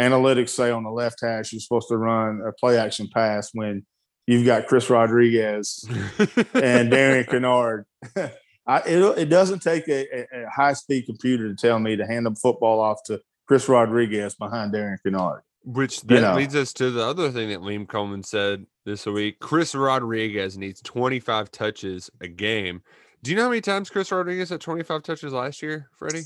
[0.00, 3.84] analytics say on the left hash you're supposed to run a play action pass when
[4.26, 5.84] you've got Chris Rodriguez
[6.54, 7.84] and Darian Kinnard.
[8.64, 12.06] I, it, it doesn't take a, a, a high speed computer to tell me to
[12.06, 15.40] hand the football off to Chris Rodriguez behind Darian Kinnard.
[15.64, 16.34] Which that know.
[16.34, 19.38] leads us to the other thing that Liam Coen said this week.
[19.38, 22.82] Chris Rodriguez needs 25 touches a game.
[23.22, 26.22] Do you know how many times Chris Rodriguez had 25 touches last year, Freddie?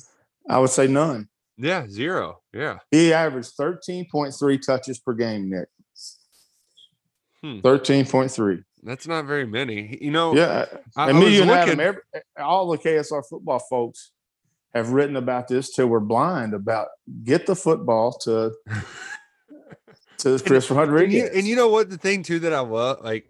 [0.48, 1.28] I would say none.
[1.58, 2.40] Yeah, zero.
[2.54, 2.78] Yeah.
[2.90, 5.68] He averaged 13.3 touches per game, Nick.
[7.42, 7.58] Hmm.
[7.60, 8.62] 13.3.
[8.82, 9.98] That's not very many.
[10.00, 10.66] You know, Yeah.
[10.96, 12.00] I, and I me, and looking, Adam, every,
[12.38, 14.12] all the KSR football folks
[14.74, 16.88] have written about this till we're blind about
[17.24, 18.52] get the football to
[20.26, 21.14] to Chris and Rodriguez.
[21.14, 23.28] you, and you know what the thing too that I love, like,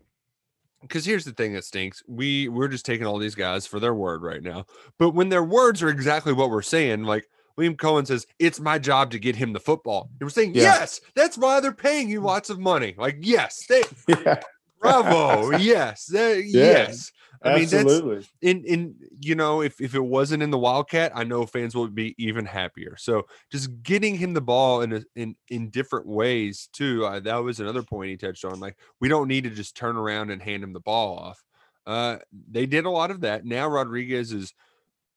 [0.83, 2.03] because here's the thing that stinks.
[2.07, 4.67] We we're just taking all these guys for their word right now.
[4.99, 7.27] But when their words are exactly what we're saying, like
[7.59, 10.11] Liam Coen says, it's my job to get him the football.
[10.21, 10.63] And we're saying, Yeah.
[10.63, 12.95] yes, that's why they're paying you lots of money.
[12.99, 14.41] Like, yes, they, yeah,
[14.81, 17.12] bravo, yes, that- yes.
[17.43, 18.27] I mean, that's absolutely.
[18.41, 21.95] in in you know if if it wasn't in the wildcat i know fans would
[21.95, 22.97] be even happier.
[22.97, 27.37] So just getting him the ball in a, in in different ways too uh, that
[27.37, 30.43] was another point he touched on like we don't need to just turn around and
[30.43, 31.45] hand him the ball off.
[31.87, 32.19] Uh
[32.51, 33.45] they did a lot of that.
[33.45, 34.55] Now rodriguez is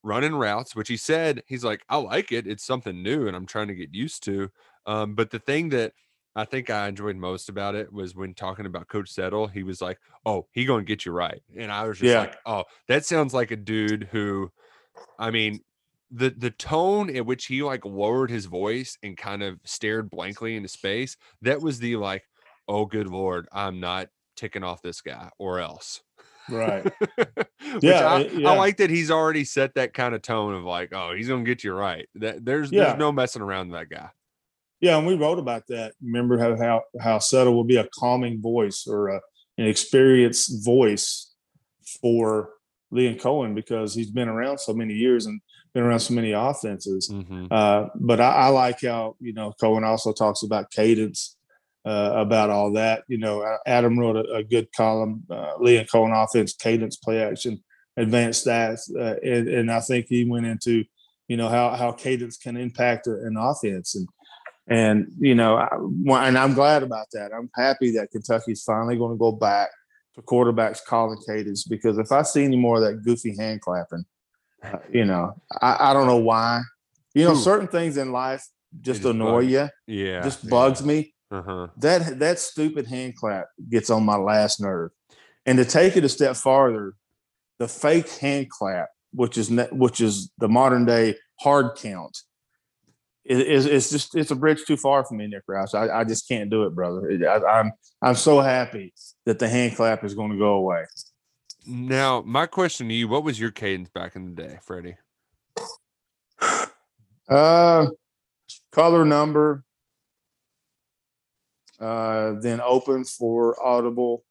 [0.03, 2.47] running routes which he said he's like i like it.
[2.47, 4.51] It's something new and i'm trying to get used to.
[4.85, 5.93] Um but the thing that
[6.39, 9.47] I think I enjoyed most about it was when talking about Coach Settle.
[9.47, 12.21] He was like, "Oh, he gonna get you right," and I was just Yeah.
[12.21, 14.51] like, "Oh, that sounds like a dude who,
[15.19, 15.59] I mean,
[16.11, 20.55] the the tone at which he like lowered his voice and kind of stared blankly
[20.55, 21.17] into space.
[21.41, 22.23] That was the like,
[22.67, 26.01] oh, good lord, I'm not ticking off this guy or else."
[26.49, 26.85] Right.
[27.81, 28.49] Yeah, I, yeah.
[28.49, 31.43] I like that he's already set that kind of tone of like, oh, he's gonna
[31.43, 32.07] get you right.
[32.15, 32.85] That there's Yeah.
[32.85, 34.09] there's no messing around with that guy.
[34.81, 35.93] Yeah, and we wrote about that.
[36.01, 39.21] Remember how how how Settle will be a calming voice or a,
[39.57, 41.33] an experienced voice
[42.01, 42.51] for
[42.93, 45.41] Liam Coen because he's been around so many years and
[45.73, 47.09] been around so many offenses.
[47.09, 47.47] Mhm.
[47.51, 51.37] Uh, but I, I like how you know Coen also talks about cadence,
[51.85, 53.03] uh, about all that.
[53.07, 57.61] You know, Adam wrote a, a good column, uh, Liam Coen offense, cadence, play action,
[57.97, 60.85] advanced stats, uh, and and I think he went into
[61.27, 64.07] you know how how cadence can impact an offense and
[64.69, 67.31] And you know, I, and I'm glad about that.
[67.33, 69.69] I'm happy that Kentucky's finally going to go back
[70.15, 74.05] to quarterbacks calling cadence because if I see any more of that goofy hand clapping,
[74.63, 76.61] uh, you know, I, I don't know why.
[77.15, 77.41] You know, Who?
[77.41, 78.45] certain things in life
[78.81, 79.51] just just annoy bugs.
[79.51, 80.21] you, Yeah.
[80.21, 81.13] just bugs me.
[81.31, 81.67] Uh huh.
[81.77, 84.91] That that stupid hand clap gets on my last nerve.
[85.45, 86.93] And to take it a step farther,
[87.57, 92.15] the fake hand clap, which is ne- which is the modern day hard count,
[93.29, 95.75] is is it's just it's a bridge too far for me, Nick Roush.
[95.75, 97.07] I, I just can't do it, brother.
[97.29, 98.91] I, I'm I'm so happy
[99.25, 100.85] that the hand clap is going to go away.
[101.67, 104.97] Now, my question to you: What was your cadence back in the day, Freddie?
[107.29, 107.85] Uh,
[108.71, 109.63] color number,
[111.79, 114.23] uh, then open for audible,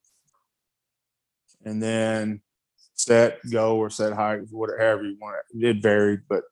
[1.65, 2.41] and then
[2.95, 5.65] set go or set height, whatever you want it.
[5.65, 6.43] It varied, but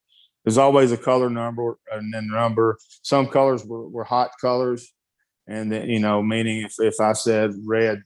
[0.46, 2.78] there's always a color number and then number.
[3.02, 4.94] Some colors were, were hot colors,
[5.48, 8.02] and then you know, meaning if if I said red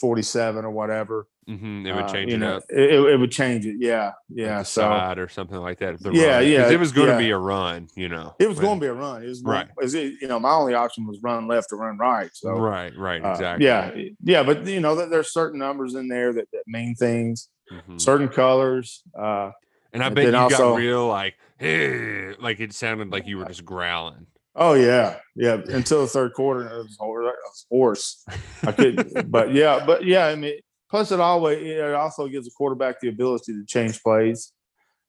[0.00, 2.62] 47 or whatever, hmm It would uh, change you it know, up.
[2.68, 3.76] it, it- it would change it.
[3.78, 4.60] Yeah, yeah.
[4.60, 5.96] the So side or something like that.
[6.12, 6.46] Yeah, run.
[6.48, 8.34] yeah, It was going to be a run, you know.
[8.38, 9.24] It was when- going to be a run.
[9.24, 9.66] It was Right.
[9.76, 12.30] Was it, you know, my only option was run left or run right.
[12.32, 13.66] So right, right, uh, exactly.
[13.66, 13.90] yeah,
[14.22, 14.42] yeah.
[14.44, 17.48] But you know, there- there's certain numbers in there that, that mean things.
[17.72, 18.00] Mhm.
[18.00, 19.02] Certain colors.
[19.18, 19.50] Uh,
[19.92, 23.44] And I bet you then got real like, "Eh," like it sounded like you were
[23.46, 24.26] just growling.
[24.54, 25.60] oh yeah, yeah.
[25.68, 28.24] Until the third quarter, it was was hoarse.
[28.62, 30.26] I could, but yeah, but yeah.
[30.26, 30.58] I mean,
[30.90, 34.52] plus it always it also gives a quarterback the ability to change plays.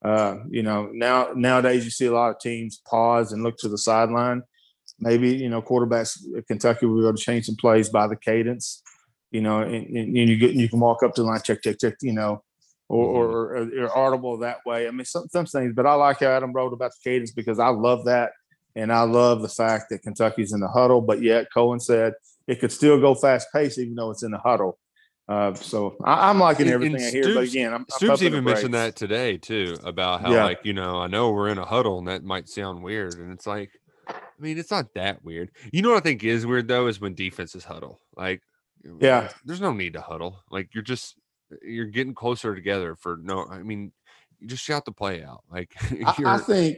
[0.03, 3.69] Uh, you know, now nowadays you see a lot of teams pause and look to
[3.69, 4.43] the sideline.
[4.99, 8.15] Maybe you know quarterbacks at Kentucky will be able to change some plays by the
[8.15, 8.81] cadence.
[9.31, 11.77] You know, and, and you get you can walk up to the line, check, check,
[11.79, 11.95] check.
[12.01, 12.43] You know,
[12.93, 14.87] or or, or, or audible that way.
[14.87, 17.59] I mean, some some things, but I like how Adam wrote about the cadence because
[17.59, 18.31] I love that,
[18.75, 22.13] and I love the fact that Kentucky's in the huddle, but yet Coen said
[22.47, 24.77] it could still go fast pace, even though it's in the huddle.
[25.29, 28.43] Uh, so I, I'm liking everything and I hear, but again, I'm, I'm Stoops even
[28.43, 30.43] mentioned that today too about how Yeah.
[30.43, 33.31] like you know I know we're in a huddle and that might sound weird and
[33.31, 33.69] it's like
[34.09, 35.51] I mean it's not that weird.
[35.71, 38.01] You know what I think is weird though is when defenses huddle.
[38.17, 38.41] Like
[38.99, 39.29] Yeah.
[39.45, 40.41] there's no need to huddle.
[40.51, 41.15] Like you're just
[41.61, 43.45] you're getting closer together for no.
[43.45, 43.91] I mean
[44.39, 45.43] you just shout the play out.
[45.51, 45.71] Like
[46.05, 46.77] I, I think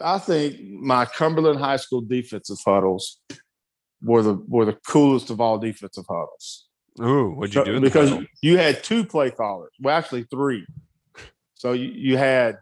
[0.00, 3.20] I think my Cumberland High School defensive huddles
[4.02, 6.68] were the were the coolest of all defensive huddles.
[7.00, 9.72] ooh what'd you do because you had two play callers.
[9.80, 10.66] Well, actually three.
[11.54, 12.58] So you, you had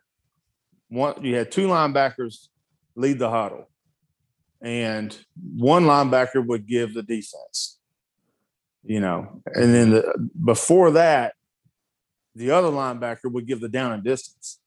[0.88, 1.24] one.
[1.24, 2.48] You had two linebackers
[2.94, 3.68] lead the huddle,
[4.62, 5.16] and
[5.56, 7.78] one linebacker would give the defense.
[8.86, 11.34] You know, and then the, before that,
[12.34, 14.58] the other linebacker would give the down and distance.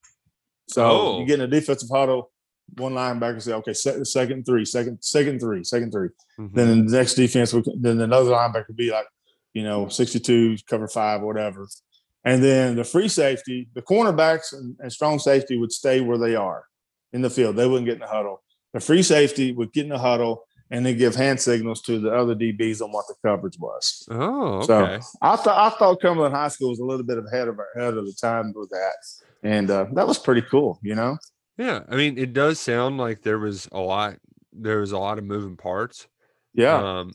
[0.67, 1.19] So Oh.
[1.19, 2.31] you get in a defensive huddle.
[2.77, 6.53] One linebacker say, "Okay, second three, second, second three, second three." Mhm.
[6.53, 9.07] Then the next defense would then another linebacker would be like,
[9.53, 11.67] you know, 62, cover five, whatever.
[12.25, 16.35] And then the free safety, the cornerbacks and, and strong safety would stay where they
[16.35, 16.65] are
[17.13, 17.55] in the field.
[17.55, 18.43] They wouldn't get in the huddle.
[18.73, 22.13] The free safety would get in the huddle and then give hand signals to the
[22.13, 24.07] other DBs on what the coverage was.
[24.11, 24.99] oh okay.
[25.01, 25.17] So.
[25.21, 28.05] I thought I thought Cumberland High School was a little bit ahead of ahead of
[28.05, 28.95] the time with that,
[29.43, 30.79] and uh, that was pretty cool.
[30.81, 31.17] You know,
[31.57, 34.17] Yeah, I mean, it does sound like there was a lot.
[34.51, 36.07] There was a lot of moving parts.
[36.53, 37.13] yeah, Um,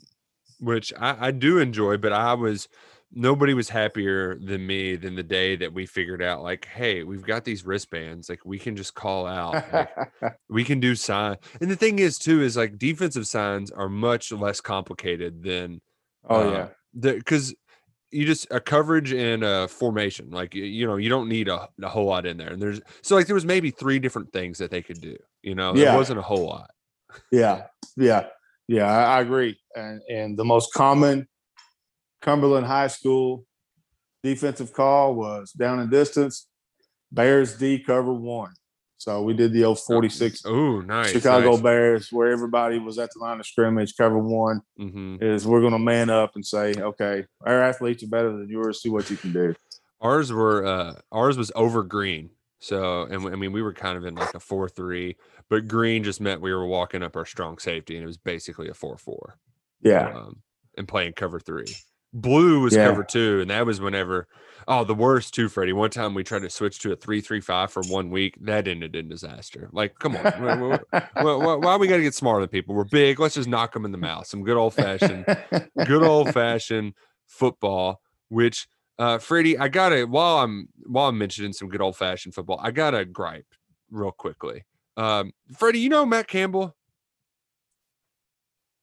[0.60, 2.68] which I, I do enjoy, but I was
[3.14, 7.24] nobody was happier than me than the day that we figured out like, hey, we've
[7.26, 9.90] got these wristbands, like we can just call out, like,
[10.48, 11.36] we can do sign.
[11.60, 15.80] And the thing is, too, is like defensive signs are much less complicated than
[16.28, 17.54] oh uh, yeah, because
[18.10, 21.88] you just a coverage and a formation like you, know you don't need a, a
[21.88, 24.70] whole lot in there and there's so like there was maybe three different things that
[24.70, 25.94] they could do you know Yeah.
[25.94, 26.70] it wasn't a whole lot
[27.30, 28.26] Yeah, yeah,
[28.68, 28.84] yeah.
[28.86, 29.58] I, I agree.
[29.74, 31.26] And and the most common
[32.22, 33.44] Cumberland High School
[34.22, 36.46] defensive call was down and distance,
[37.10, 38.52] Bears D cover one.
[38.96, 41.60] So we did the old 46 oh nice Chicago nice.
[41.60, 44.60] Bears, where everybody was at the line of scrimmage, cover one.
[44.78, 45.20] Mhm.
[45.20, 48.80] Is we're going to man up and say, okay, our athletes are better than yours.
[48.80, 49.54] See what you can do.
[50.00, 54.04] ours were uh ours was over green so and i mean we were kind of
[54.04, 55.14] in like a 4-3
[55.48, 58.68] but green just meant we were walking up our strong safety and it was basically
[58.68, 59.34] a 4-4
[59.80, 60.42] Yeah, um,
[60.76, 61.66] and playing cover three.
[62.12, 62.88] Blue was Yeah.
[62.88, 64.28] cover two, and that was whenever.
[64.68, 65.72] Oh, the worst too, Freddie.
[65.72, 68.36] One time we tried to switch to a three-three-five for one week.
[68.40, 69.68] That ended in disaster.
[69.72, 70.78] Like, come on, why,
[71.20, 72.74] why, why, why we got to get smarter than people?
[72.74, 73.18] We're big.
[73.18, 74.26] Let's just knock them in the mouth.
[74.26, 75.24] Some good old fashioned,
[75.84, 76.94] good old fashioned
[77.26, 78.00] football.
[78.28, 82.60] Which, uh, Freddie, I gotta while I'm while I'm mentioning some good old fashioned football,
[82.62, 83.46] I gotta gripe
[83.90, 84.64] real quickly.
[84.96, 86.76] Um, Freddie, you know Matt Campbell.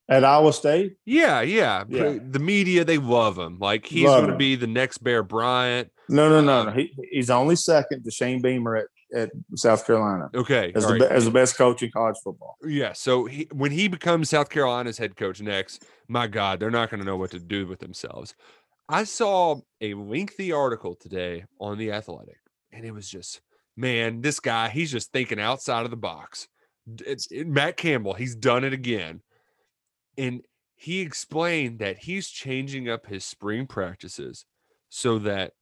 [0.09, 1.83] At Iowa State, Yeah, yeah.
[1.87, 2.17] Yeah.
[2.27, 3.59] The media they love him.
[3.59, 4.37] Like he's Love going to him.
[4.39, 5.91] be the next Bear Bryant.
[6.09, 6.69] no, no, no, no.
[6.71, 8.85] Um, he, he's only second to Shane Beamer at,
[9.15, 11.01] at South Carolina Okay, as the, right.
[11.03, 12.55] as the best coach in college football.
[12.63, 12.93] Yeah.
[12.93, 17.01] So he, when he becomes South Carolina's head coach next, my God, they're not going
[17.01, 18.33] to know what to do with themselves.
[18.87, 22.39] I saw a lengthy article today on The Athletic,
[22.71, 23.41] and it was just,
[23.77, 26.47] man, this guy, he's just thinking outside of the box.
[27.05, 29.21] It's it- Matt Campbell, he's done it again.
[30.19, 30.41] And
[30.75, 34.45] he explained that he's changing up his spring practices
[34.89, 35.53] so that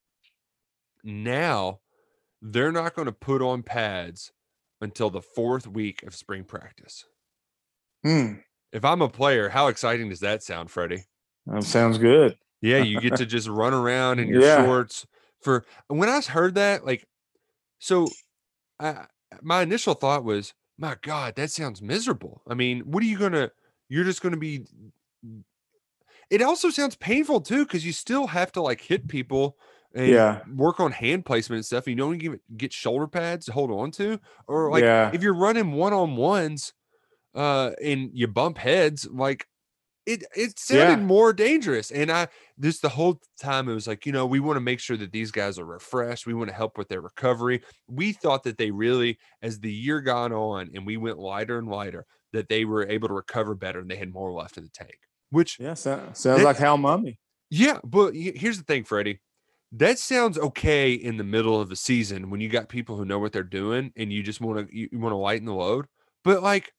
[1.03, 1.79] now
[2.41, 4.31] they're not going to put on pads
[4.81, 7.05] until the fourth week of spring practice.
[8.03, 8.33] Hmm.
[8.71, 11.05] If I'm a player, how exciting does that sound, Freddie?
[11.45, 12.37] That sounds good.
[12.61, 14.65] Yeah, you get to just run around in your Yeah.
[14.65, 15.05] shorts.
[15.41, 17.05] For when I heard that, like,
[17.79, 18.07] so
[18.79, 19.05] I,
[19.41, 22.41] my initial thought was, my God, that sounds miserable.
[22.47, 23.51] I mean, what are you gonna?
[23.89, 24.65] You're just gonna be.
[26.29, 29.57] It also sounds painful too, because you still have to like hit people
[29.95, 30.43] and Yeah.
[30.55, 31.87] work on hand placement and stuff.
[31.87, 35.11] You don't even get shoulder pads to hold on to, or like yeah.
[35.11, 36.73] if you're running one on ones,
[37.35, 39.47] uh, and you bump heads, like
[40.05, 41.01] it it sounded Yeah.
[41.01, 41.91] more dangerous.
[41.91, 44.79] And I this the whole time it was like, you know, we want to make
[44.81, 46.27] sure that these guys are refreshed.
[46.27, 47.63] We want to help with their recovery.
[47.87, 51.69] We thought that they really, as the year gone on, and we went lighter and
[51.69, 54.69] lighter, that they were able to recover better and they had more left in the
[54.69, 54.97] tank.
[55.29, 55.73] Which yeah.
[55.73, 57.17] so- sounds That- like Hal Mumme.
[57.49, 59.19] yeah, but here's the thing, Freddie.
[59.73, 63.19] That sounds okay in the middle of the season when you got people who know
[63.19, 65.87] what they're doing and you just want to you, want to lighten the load.
[66.23, 66.71] But like,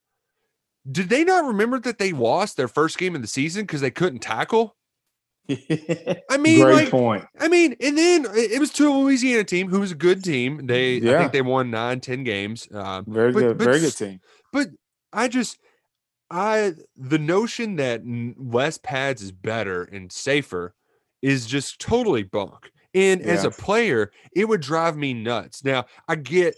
[0.91, 3.91] did they not remember that they lost their first game of the season because they
[3.91, 4.75] couldn't tackle?
[5.51, 7.25] I mean, Great like, point.
[7.39, 10.67] I mean, and then it was to a Louisiana team who was a good team.
[10.67, 12.69] They, I think they won nine, ten games.
[12.73, 13.59] Um, Very but- good.
[13.59, 14.21] but Very good team.
[14.53, 14.69] but
[15.13, 15.59] I just,
[16.31, 18.03] I the notion that
[18.37, 20.75] less pads is better and safer
[21.23, 22.71] is just totally bunk.
[22.95, 25.65] And as a player, it would drive me nuts.
[25.65, 26.57] Now I get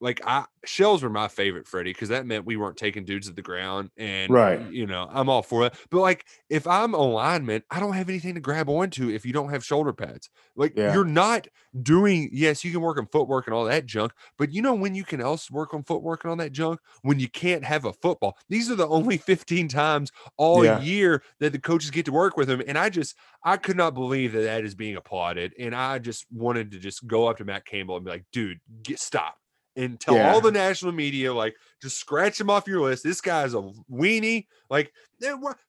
[0.00, 3.32] like I shells were my favorite, Freddie, because that meant we weren't taking dudes to
[3.32, 3.90] the ground.
[3.96, 4.60] And Right.
[4.70, 5.74] you know, I'm all for it.
[5.90, 9.32] But like if I'm a lineman, I don't have anything to grab onto if you
[9.32, 10.28] don't have shoulder pads.
[10.54, 10.92] Like Yeah.
[10.92, 11.46] you're not
[11.82, 14.94] doing, yes, you can work on footwork and all that junk, but you know when
[14.94, 16.80] you can else work on footwork and all that junk?
[17.02, 18.36] When you can't have a football.
[18.48, 20.80] These are the only 15 times all Yeah.
[20.80, 22.62] year that the coaches get to work with them.
[22.66, 25.54] And I just, I could not believe that that is being applauded.
[25.58, 28.60] And I just wanted to just go up to Matt Campbell and be like, dude,
[28.82, 29.36] get stop.
[29.76, 30.32] And tell Yeah.
[30.32, 33.04] all the national media, like, just scratch him off your list.
[33.04, 34.46] This guy's a weenie.
[34.70, 34.90] Like,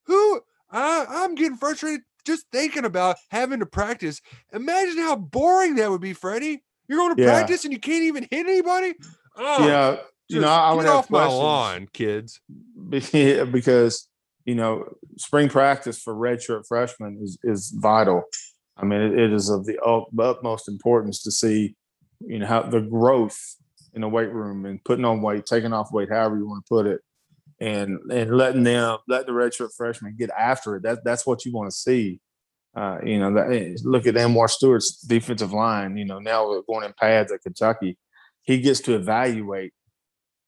[0.05, 0.41] who?
[0.71, 4.21] I, I'm getting frustrated just thinking about having to practice.
[4.53, 6.63] Imagine how boring that would be, Freddie.
[6.87, 7.29] You're going to Yeah.
[7.31, 8.95] practice and you can't even hit anybody.
[9.35, 9.97] Oh, yeah.
[10.29, 11.39] You know, I would get have off my questions.
[11.39, 12.41] lawn, kids.
[13.51, 14.07] Because
[14.45, 14.85] you know
[15.17, 18.23] spring practice for redshirt freshmen is is vital.
[18.77, 21.75] I mean, it, it is of the utmost importance to see
[22.25, 23.37] you know how the growth
[23.97, 26.69] in the weight room and putting on weight, taking off weight, however you want to
[26.69, 27.01] put it,
[27.59, 30.83] and and letting them let the redshirt freshmen get after it.
[30.83, 32.19] That that's what you want to see.
[32.75, 35.97] Uh, you know, that, eh, look at Anwar Stewart's defensive line.
[35.97, 37.97] You know, now going in pads at Kentucky.
[38.43, 39.73] He gets to evaluate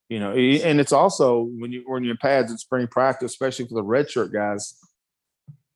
[0.10, 3.32] you know, e- and it's also when you when you're in pads in spring practice,
[3.32, 4.76] especially for the redshirt guys,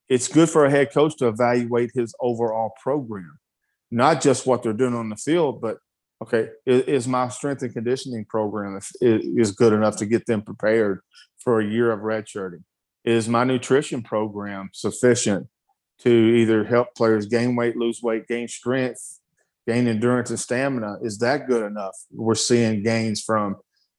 [0.10, 3.40] it's good for a head coach to evaluate his overall program,
[3.92, 5.78] not just what they're doing on the field, but
[6.24, 11.02] okay, is, my strength and conditioning program is, is good enough to get them prepared
[11.38, 12.64] for a year of redshirting?
[13.04, 15.48] Is my nutrition program sufficient
[16.00, 19.20] to either help players gain weight, lose weight, gain strength,
[19.68, 20.98] gain endurance and stamina?
[21.02, 21.96] Is that good enough?
[22.12, 23.58] We're seeing gains from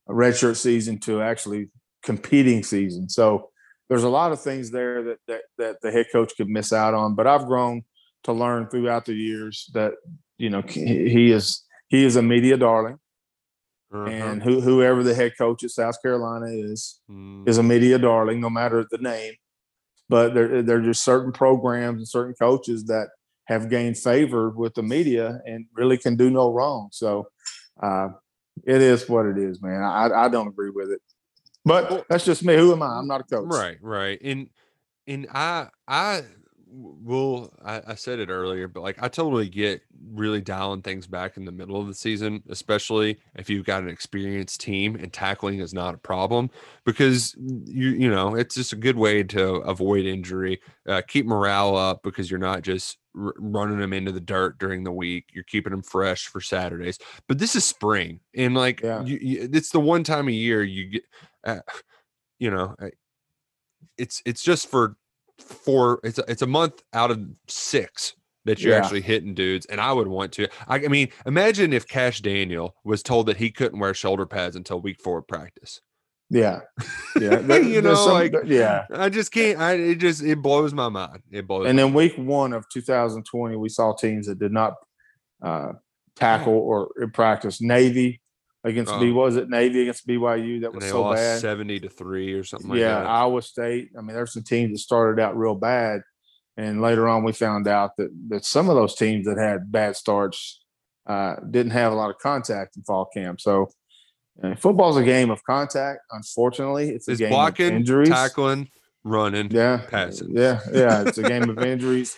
[0.09, 1.68] a redshirt season to actually
[2.03, 3.11] competing season.
[3.11, 3.51] So
[3.91, 6.95] there's a lot of things there that that that the head coach could miss out
[6.95, 7.14] on.
[7.14, 7.83] But I've grown
[8.22, 9.93] to learn throughout the years that
[10.39, 12.99] you know he is he is a media darling,
[13.93, 14.11] Uh-huh.
[14.11, 18.41] and who, whoever the head coach at South Carolina is Mm, is a media darling,
[18.41, 19.35] no matter the name.
[20.09, 23.09] But there there are just certain programs and certain coaches that
[23.47, 26.89] have gained favor with the media and really can do no wrong.
[26.93, 27.28] So
[27.82, 28.09] uh,
[28.64, 29.82] it is what it is, man.
[29.82, 31.01] I I don't agree with it,
[31.64, 32.57] but that's just me.
[32.57, 32.99] Who am I?
[32.99, 33.47] I'm not a coach.
[33.49, 34.18] Right, right.
[34.22, 34.49] And
[35.07, 36.22] and I I
[36.77, 41.37] will I, I said it earlier, but like I totally get really dialing things back
[41.37, 45.61] in the middle of the season, especially if you've got an experienced team and tackling
[45.61, 46.51] is not a problem
[46.85, 51.77] because you you know it's just a good way to avoid injury, uh, keep morale
[51.77, 55.27] up because you're not just r- running them into the dirt during the week.
[55.33, 56.99] You're keeping them fresh for Saturdays.
[57.29, 59.05] But this is spring, and like Yeah.
[59.05, 61.05] you, you, it's the one time a year you get,
[61.45, 61.61] uh,
[62.39, 62.75] you know,
[63.99, 64.97] it's it's just for
[65.39, 68.14] for it's a, it's a month out of six
[68.45, 68.78] that you're Yeah.
[68.78, 70.49] actually hitting dudes, and I would want to.
[70.68, 74.55] I, I mean, imagine if Kash Daniel was told that he couldn't wear shoulder pads
[74.57, 75.80] until week four of practice.
[76.30, 76.61] Yeah,
[77.20, 77.37] yeah.
[77.41, 78.87] There- You know, like- yeah.
[78.93, 79.59] I just can't.
[79.61, 81.22] I it just it blows my mind.
[81.30, 81.66] It blows.
[81.68, 84.74] And then week one of 2020, we saw teams that did not
[85.43, 85.72] uh,
[86.16, 87.61] tackle or practice.
[87.61, 88.20] Navy
[88.64, 88.98] against Oh.
[89.00, 91.40] B was it Navy against BYU that was so bad.
[91.40, 93.06] seventy to three or something like yeah, that.
[93.06, 93.90] Iowa State.
[93.96, 96.00] I mean, there's some teams that started out real bad,
[96.56, 99.96] and later on we found out that that some of those teams that had bad
[99.96, 100.62] starts
[101.06, 103.40] uh, didn't have a lot of contact in fall camp.
[103.40, 103.68] So.
[104.42, 106.00] uh, football's a game of contact.
[106.10, 108.08] Unfortunately, it's a It's game blocking, of injuries.
[108.08, 108.68] tackling,
[109.04, 109.48] running.
[109.50, 110.30] Yeah, passing.
[110.34, 112.16] Yeah, yeah, it's a game of injuries.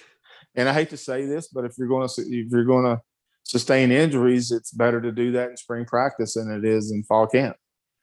[0.54, 3.02] And I hate to say this, but if you're going to if you're going to
[3.46, 7.26] sustain injuries, it's better to do that in spring practice than it is in fall
[7.26, 7.56] camp.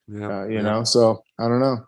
[0.07, 0.61] Yeah, Uh, you yeah.
[0.61, 1.85] know, so I don't know.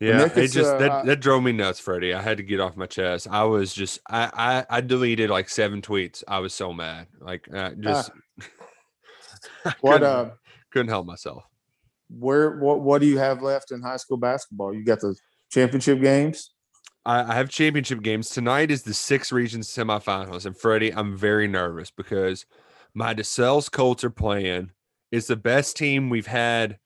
[0.00, 2.14] Yeah, it just uh, that that drove me nuts, Freddie.
[2.14, 3.28] I had to get off my chest.
[3.30, 6.24] I was just I I, I deleted like seven tweets.
[6.26, 7.06] I was so mad.
[7.20, 8.10] Like uh, just
[9.64, 10.30] I What couldn't, uh,
[10.70, 11.44] couldn't help myself.
[12.08, 14.74] where what what do you have left in high school basketball?
[14.74, 15.14] You got the
[15.50, 16.50] championship games.
[17.04, 18.70] I, I have championship games tonight.
[18.70, 22.46] Is the six regions semifinals, and Freddie, I'm very nervous because
[22.94, 24.72] my DeSales Colts are playing.
[25.10, 26.78] It's the best team we've had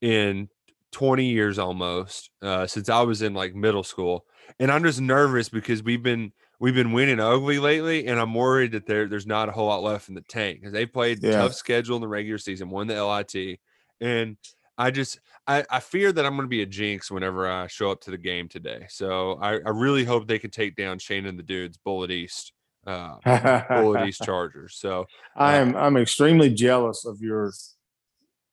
[0.00, 0.48] in
[0.92, 4.24] 20 years almost uh, since I was in like middle school,
[4.58, 8.72] and I'm just nervous because we've been we've been winning ugly lately, and I'm worried
[8.72, 11.42] that there there's not a whole lot left in the tank because they played Yeah.
[11.42, 13.60] tough schedule in the regular season, won the LIT,
[14.00, 14.36] and
[14.78, 17.90] I just I, I fear that I'm going to be a jinx whenever I show
[17.90, 18.86] up to the game today.
[18.88, 22.52] So I, I really hope they can take down Shane and the dudes, Bullitt East,
[22.88, 24.76] uh, Bullitt East Chargers.
[24.76, 27.52] So I am I'm extremely jealous of your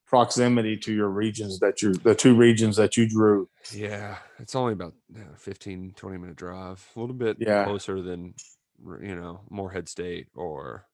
[0.06, 3.48] proximity to your regions that you the two regions that you drew.
[3.72, 7.64] yeah, it's only about uh, 15, 20 minute drive, a little bit Yeah.
[7.64, 8.34] closer than
[9.00, 10.86] you know Morehead State or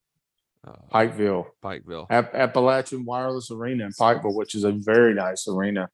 [0.67, 2.07] uh, Pikeville, Pikeville.
[2.09, 5.91] App- Appalachian Wireless Arena in Pikeville, which is a very nice arena,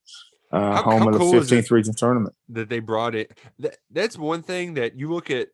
[0.53, 2.35] uh, How- home how of the cool 15th region tournament.
[2.51, 3.37] that they brought it.
[3.59, 5.49] That, that's one thing that you look at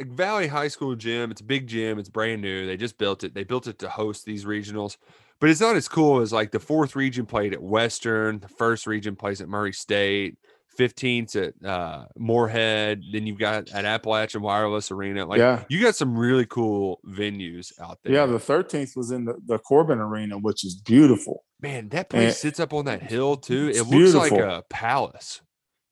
[0.00, 1.30] Valley High School gym.
[1.30, 1.98] It's a big gym.
[1.98, 2.66] It's brand new.
[2.66, 3.34] They just built it.
[3.34, 4.96] They built it to host these regionals,
[5.40, 8.40] but it's not as cool as like the fourth region played at Western.
[8.40, 10.38] The first region plays at Murray State.
[10.78, 13.02] 15th at uh, Morehead.
[13.12, 15.26] Then you've got at Appalachian Wireless Arena.
[15.26, 15.64] Like yeah.
[15.68, 18.14] you got some really cool venues out there.
[18.14, 21.44] Yeah, the 13th was in the, the Corbin Arena, which is beautiful.
[21.60, 23.70] man, that place and- sits up on that hill too.
[23.74, 25.40] It looks like a palace.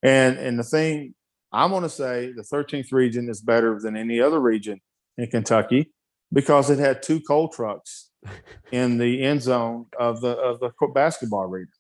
[0.03, 1.15] And and the thing
[1.53, 4.81] I'm going to say, the 13th region is better than any other region
[5.17, 5.93] in Kentucky
[6.33, 8.11] because it had two coal trucks
[8.73, 11.69] in the end zone of the of the basketball arena.
[11.71, 11.77] I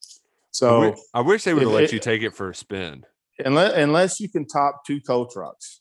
[0.52, 3.04] So I wish they would have let it- you take it for a spin.
[3.44, 5.80] unless unless you can top two coal trucks,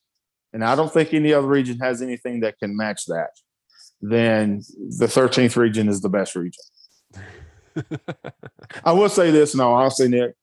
[0.51, 3.29] and I don't think any other region has anything that can match that,
[4.01, 4.61] then
[4.99, 6.63] the 13th region is the best region.
[8.83, 10.33] I will say this, no, honestly, Nick,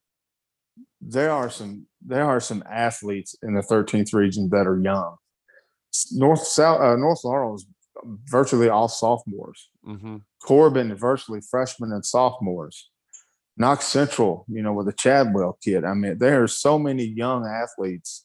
[1.01, 5.17] there are some there are some athletes in the 13th region that are young.
[6.13, 7.67] North South uh, North Laurel is
[8.25, 9.69] virtually all sophomores.
[9.85, 12.91] hmm Corbin virtually freshmen and sophomores.
[13.57, 15.85] Knox Central, you know, with the Chadwell kid.
[15.85, 18.25] I mean, there are so many young athletes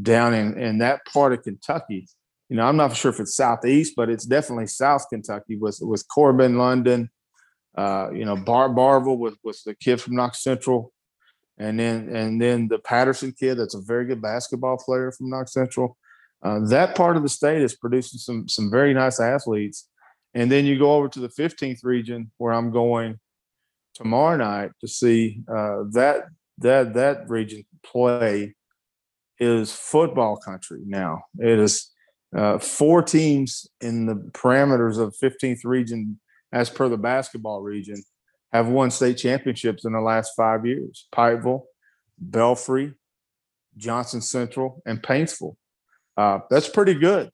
[0.00, 2.06] down in, in that part of Kentucky.
[2.48, 6.06] You know, I'm not sure if it's southeast, but it's definitely South Kentucky with with
[6.08, 7.10] Corbin, London,
[7.76, 10.92] uh, you know, Bar Barbourville with with the kid from Knox Central,
[11.60, 15.52] and then and then the Patterson kid that's a very good basketball player from Knox
[15.52, 15.96] Central.
[16.42, 19.86] Uh, that part of the state is producing some some very nice athletes.
[20.32, 23.18] And then you go over to the 15th region where I'm going
[23.94, 28.54] tomorrow night to see uh, that that that region play
[29.38, 31.24] is football country now.
[31.38, 31.90] It is
[32.34, 36.20] uh, four teams in the parameters of 15th region,
[36.52, 38.02] as per the basketball region,
[38.52, 41.06] have won state championships in the last five years.
[41.12, 41.62] Pikeville,
[42.18, 42.94] Belfry,
[43.76, 45.56] Johnson Central, and Paintsville.
[46.16, 47.30] Uh, that's pretty good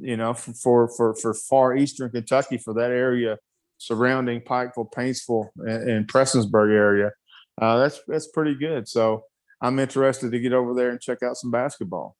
[0.00, 3.38] you know, for for for far eastern Kentucky, for that area
[3.78, 7.10] surrounding Pikeville, Paintsville, and, and Prestonsburg area,
[7.60, 8.88] uh, that's that's pretty good.
[8.88, 9.24] So
[9.60, 12.16] I'm interested to get over there and check out some basketball.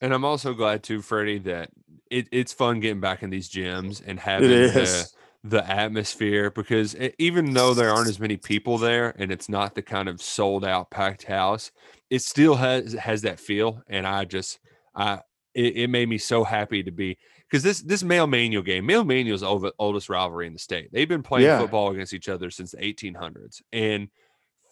[0.00, 1.70] And I'm also glad too, Freddie, that
[2.10, 5.08] it, it's fun getting back in these gyms and having the.
[5.50, 9.74] The atmosphere because e- even though there aren't as many people there and it's not
[9.74, 11.70] the kind of sold out packed house,
[12.10, 13.82] it still has has that feel.
[13.88, 14.60] And I just
[14.94, 15.22] I
[15.54, 17.18] it, it made me so happy to be
[17.48, 20.90] because this this male manual game, male manual is the oldest rivalry in the state.
[20.92, 21.58] They've been playing Yeah.
[21.58, 24.08] football against each other since the 1800s, and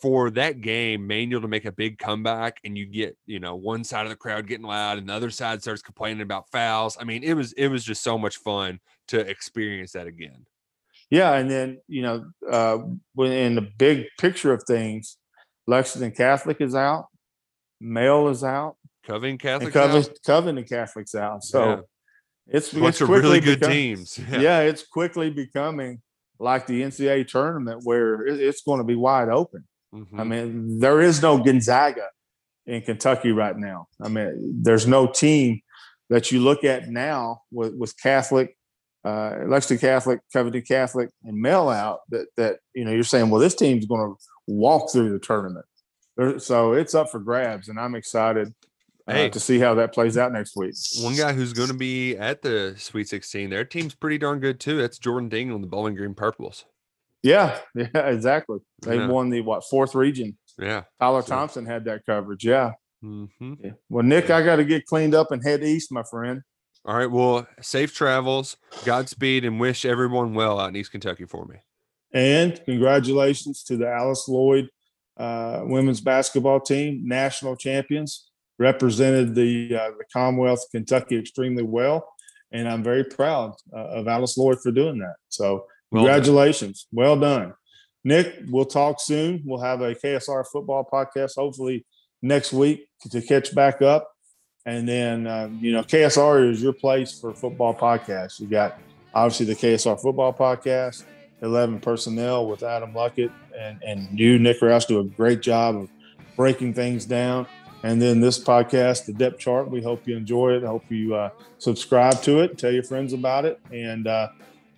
[0.01, 3.83] for that game, Manual to make a big comeback, and you get you know one
[3.85, 6.97] side of the crowd getting loud, and the other side starts complaining about fouls.
[7.01, 10.47] I mean, it was it was just so much fun to experience that again.
[11.11, 12.79] Yeah, and then you know, uh,
[13.15, 15.17] when in the big picture of things,
[15.67, 17.07] Lexington Catholic is out,
[17.81, 21.45] Male is out, Covington Catholic, Coven, Covington Catholic's out.
[21.45, 21.81] So Yeah.
[22.49, 24.19] it's, it's of really quickly good become- teams.
[24.31, 24.61] Yeah.
[24.61, 26.03] it's quickly becoming
[26.39, 29.65] like the NCAA tournament where it's going to be wide open.
[29.95, 30.27] I Mhm.
[30.29, 32.09] mean, there is no Gonzaga
[32.67, 33.87] in Kentucky right now.
[34.03, 35.61] I mean, there's no team
[36.11, 38.56] that you look at now with, with Catholic,
[39.07, 43.41] uh, Lexington Catholic, Covington Catholic, and Male out that that you know you're saying, well,
[43.41, 44.17] this team's going to
[44.49, 45.65] walk through the tournament.
[46.39, 48.55] So it's up for grabs, and I'm excited
[49.07, 49.29] uh, Hey.
[49.31, 50.75] to see how that plays out next week.
[51.03, 54.59] One guy who's going to be at the Sweet 16, their team's pretty darn good
[54.59, 54.79] too.
[54.79, 56.65] That's Jordan Dingle and the Bowling Green Purples.
[57.23, 58.59] Yeah, yeah, exactly.
[58.83, 59.09] They Yeah.
[59.09, 60.39] won the what fourth region.
[60.59, 60.85] Yeah.
[61.01, 62.45] Tyler So- Thompson had that coverage.
[62.47, 62.73] Yeah.
[63.03, 63.27] hmm
[63.63, 63.73] yeah.
[63.91, 66.41] Well, Nick, I got to get cleaned up and head east, my friend.
[66.87, 67.11] All right.
[67.11, 71.57] Well, safe travels, Godspeed, and wish everyone well out in East Kentucky for me.
[72.12, 74.68] And congratulations to the Alice Lloyd
[75.16, 82.07] uh, women's basketball team, national champions, represented the uh, the Commonwealth of Kentucky extremely well,
[82.53, 85.16] and I'm very proud uh, of Alice Lloyd for doing that.
[85.28, 86.14] So Well done.
[86.14, 87.55] congratulations, well done,
[88.05, 88.43] Nick.
[88.49, 89.43] We'll talk soon.
[89.45, 91.84] We'll have a KSR football podcast hopefully
[92.22, 94.09] next week to catch back up.
[94.67, 98.41] And then, uh, you know, KSR is your place for football podcasts.
[98.41, 98.79] You got
[99.14, 101.05] obviously the KSR football podcast,
[101.41, 105.89] 11 personnel with Adam Luckett and, and you, Nick Roush, do a great job of
[106.37, 107.47] breaking things down.
[107.85, 110.64] And then this podcast, the depth chart, we hope you enjoy it.
[110.64, 113.61] I hope you uh, subscribe to it, tell your friends about it.
[113.71, 114.31] And uh,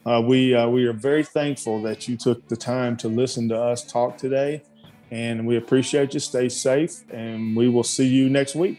[0.05, 3.59] uh, we, uh, we are very thankful that you took the time to listen to
[3.59, 4.63] us talk today.
[5.11, 6.21] And we appreciate you.
[6.21, 8.79] Stay safe, and we will see you next week.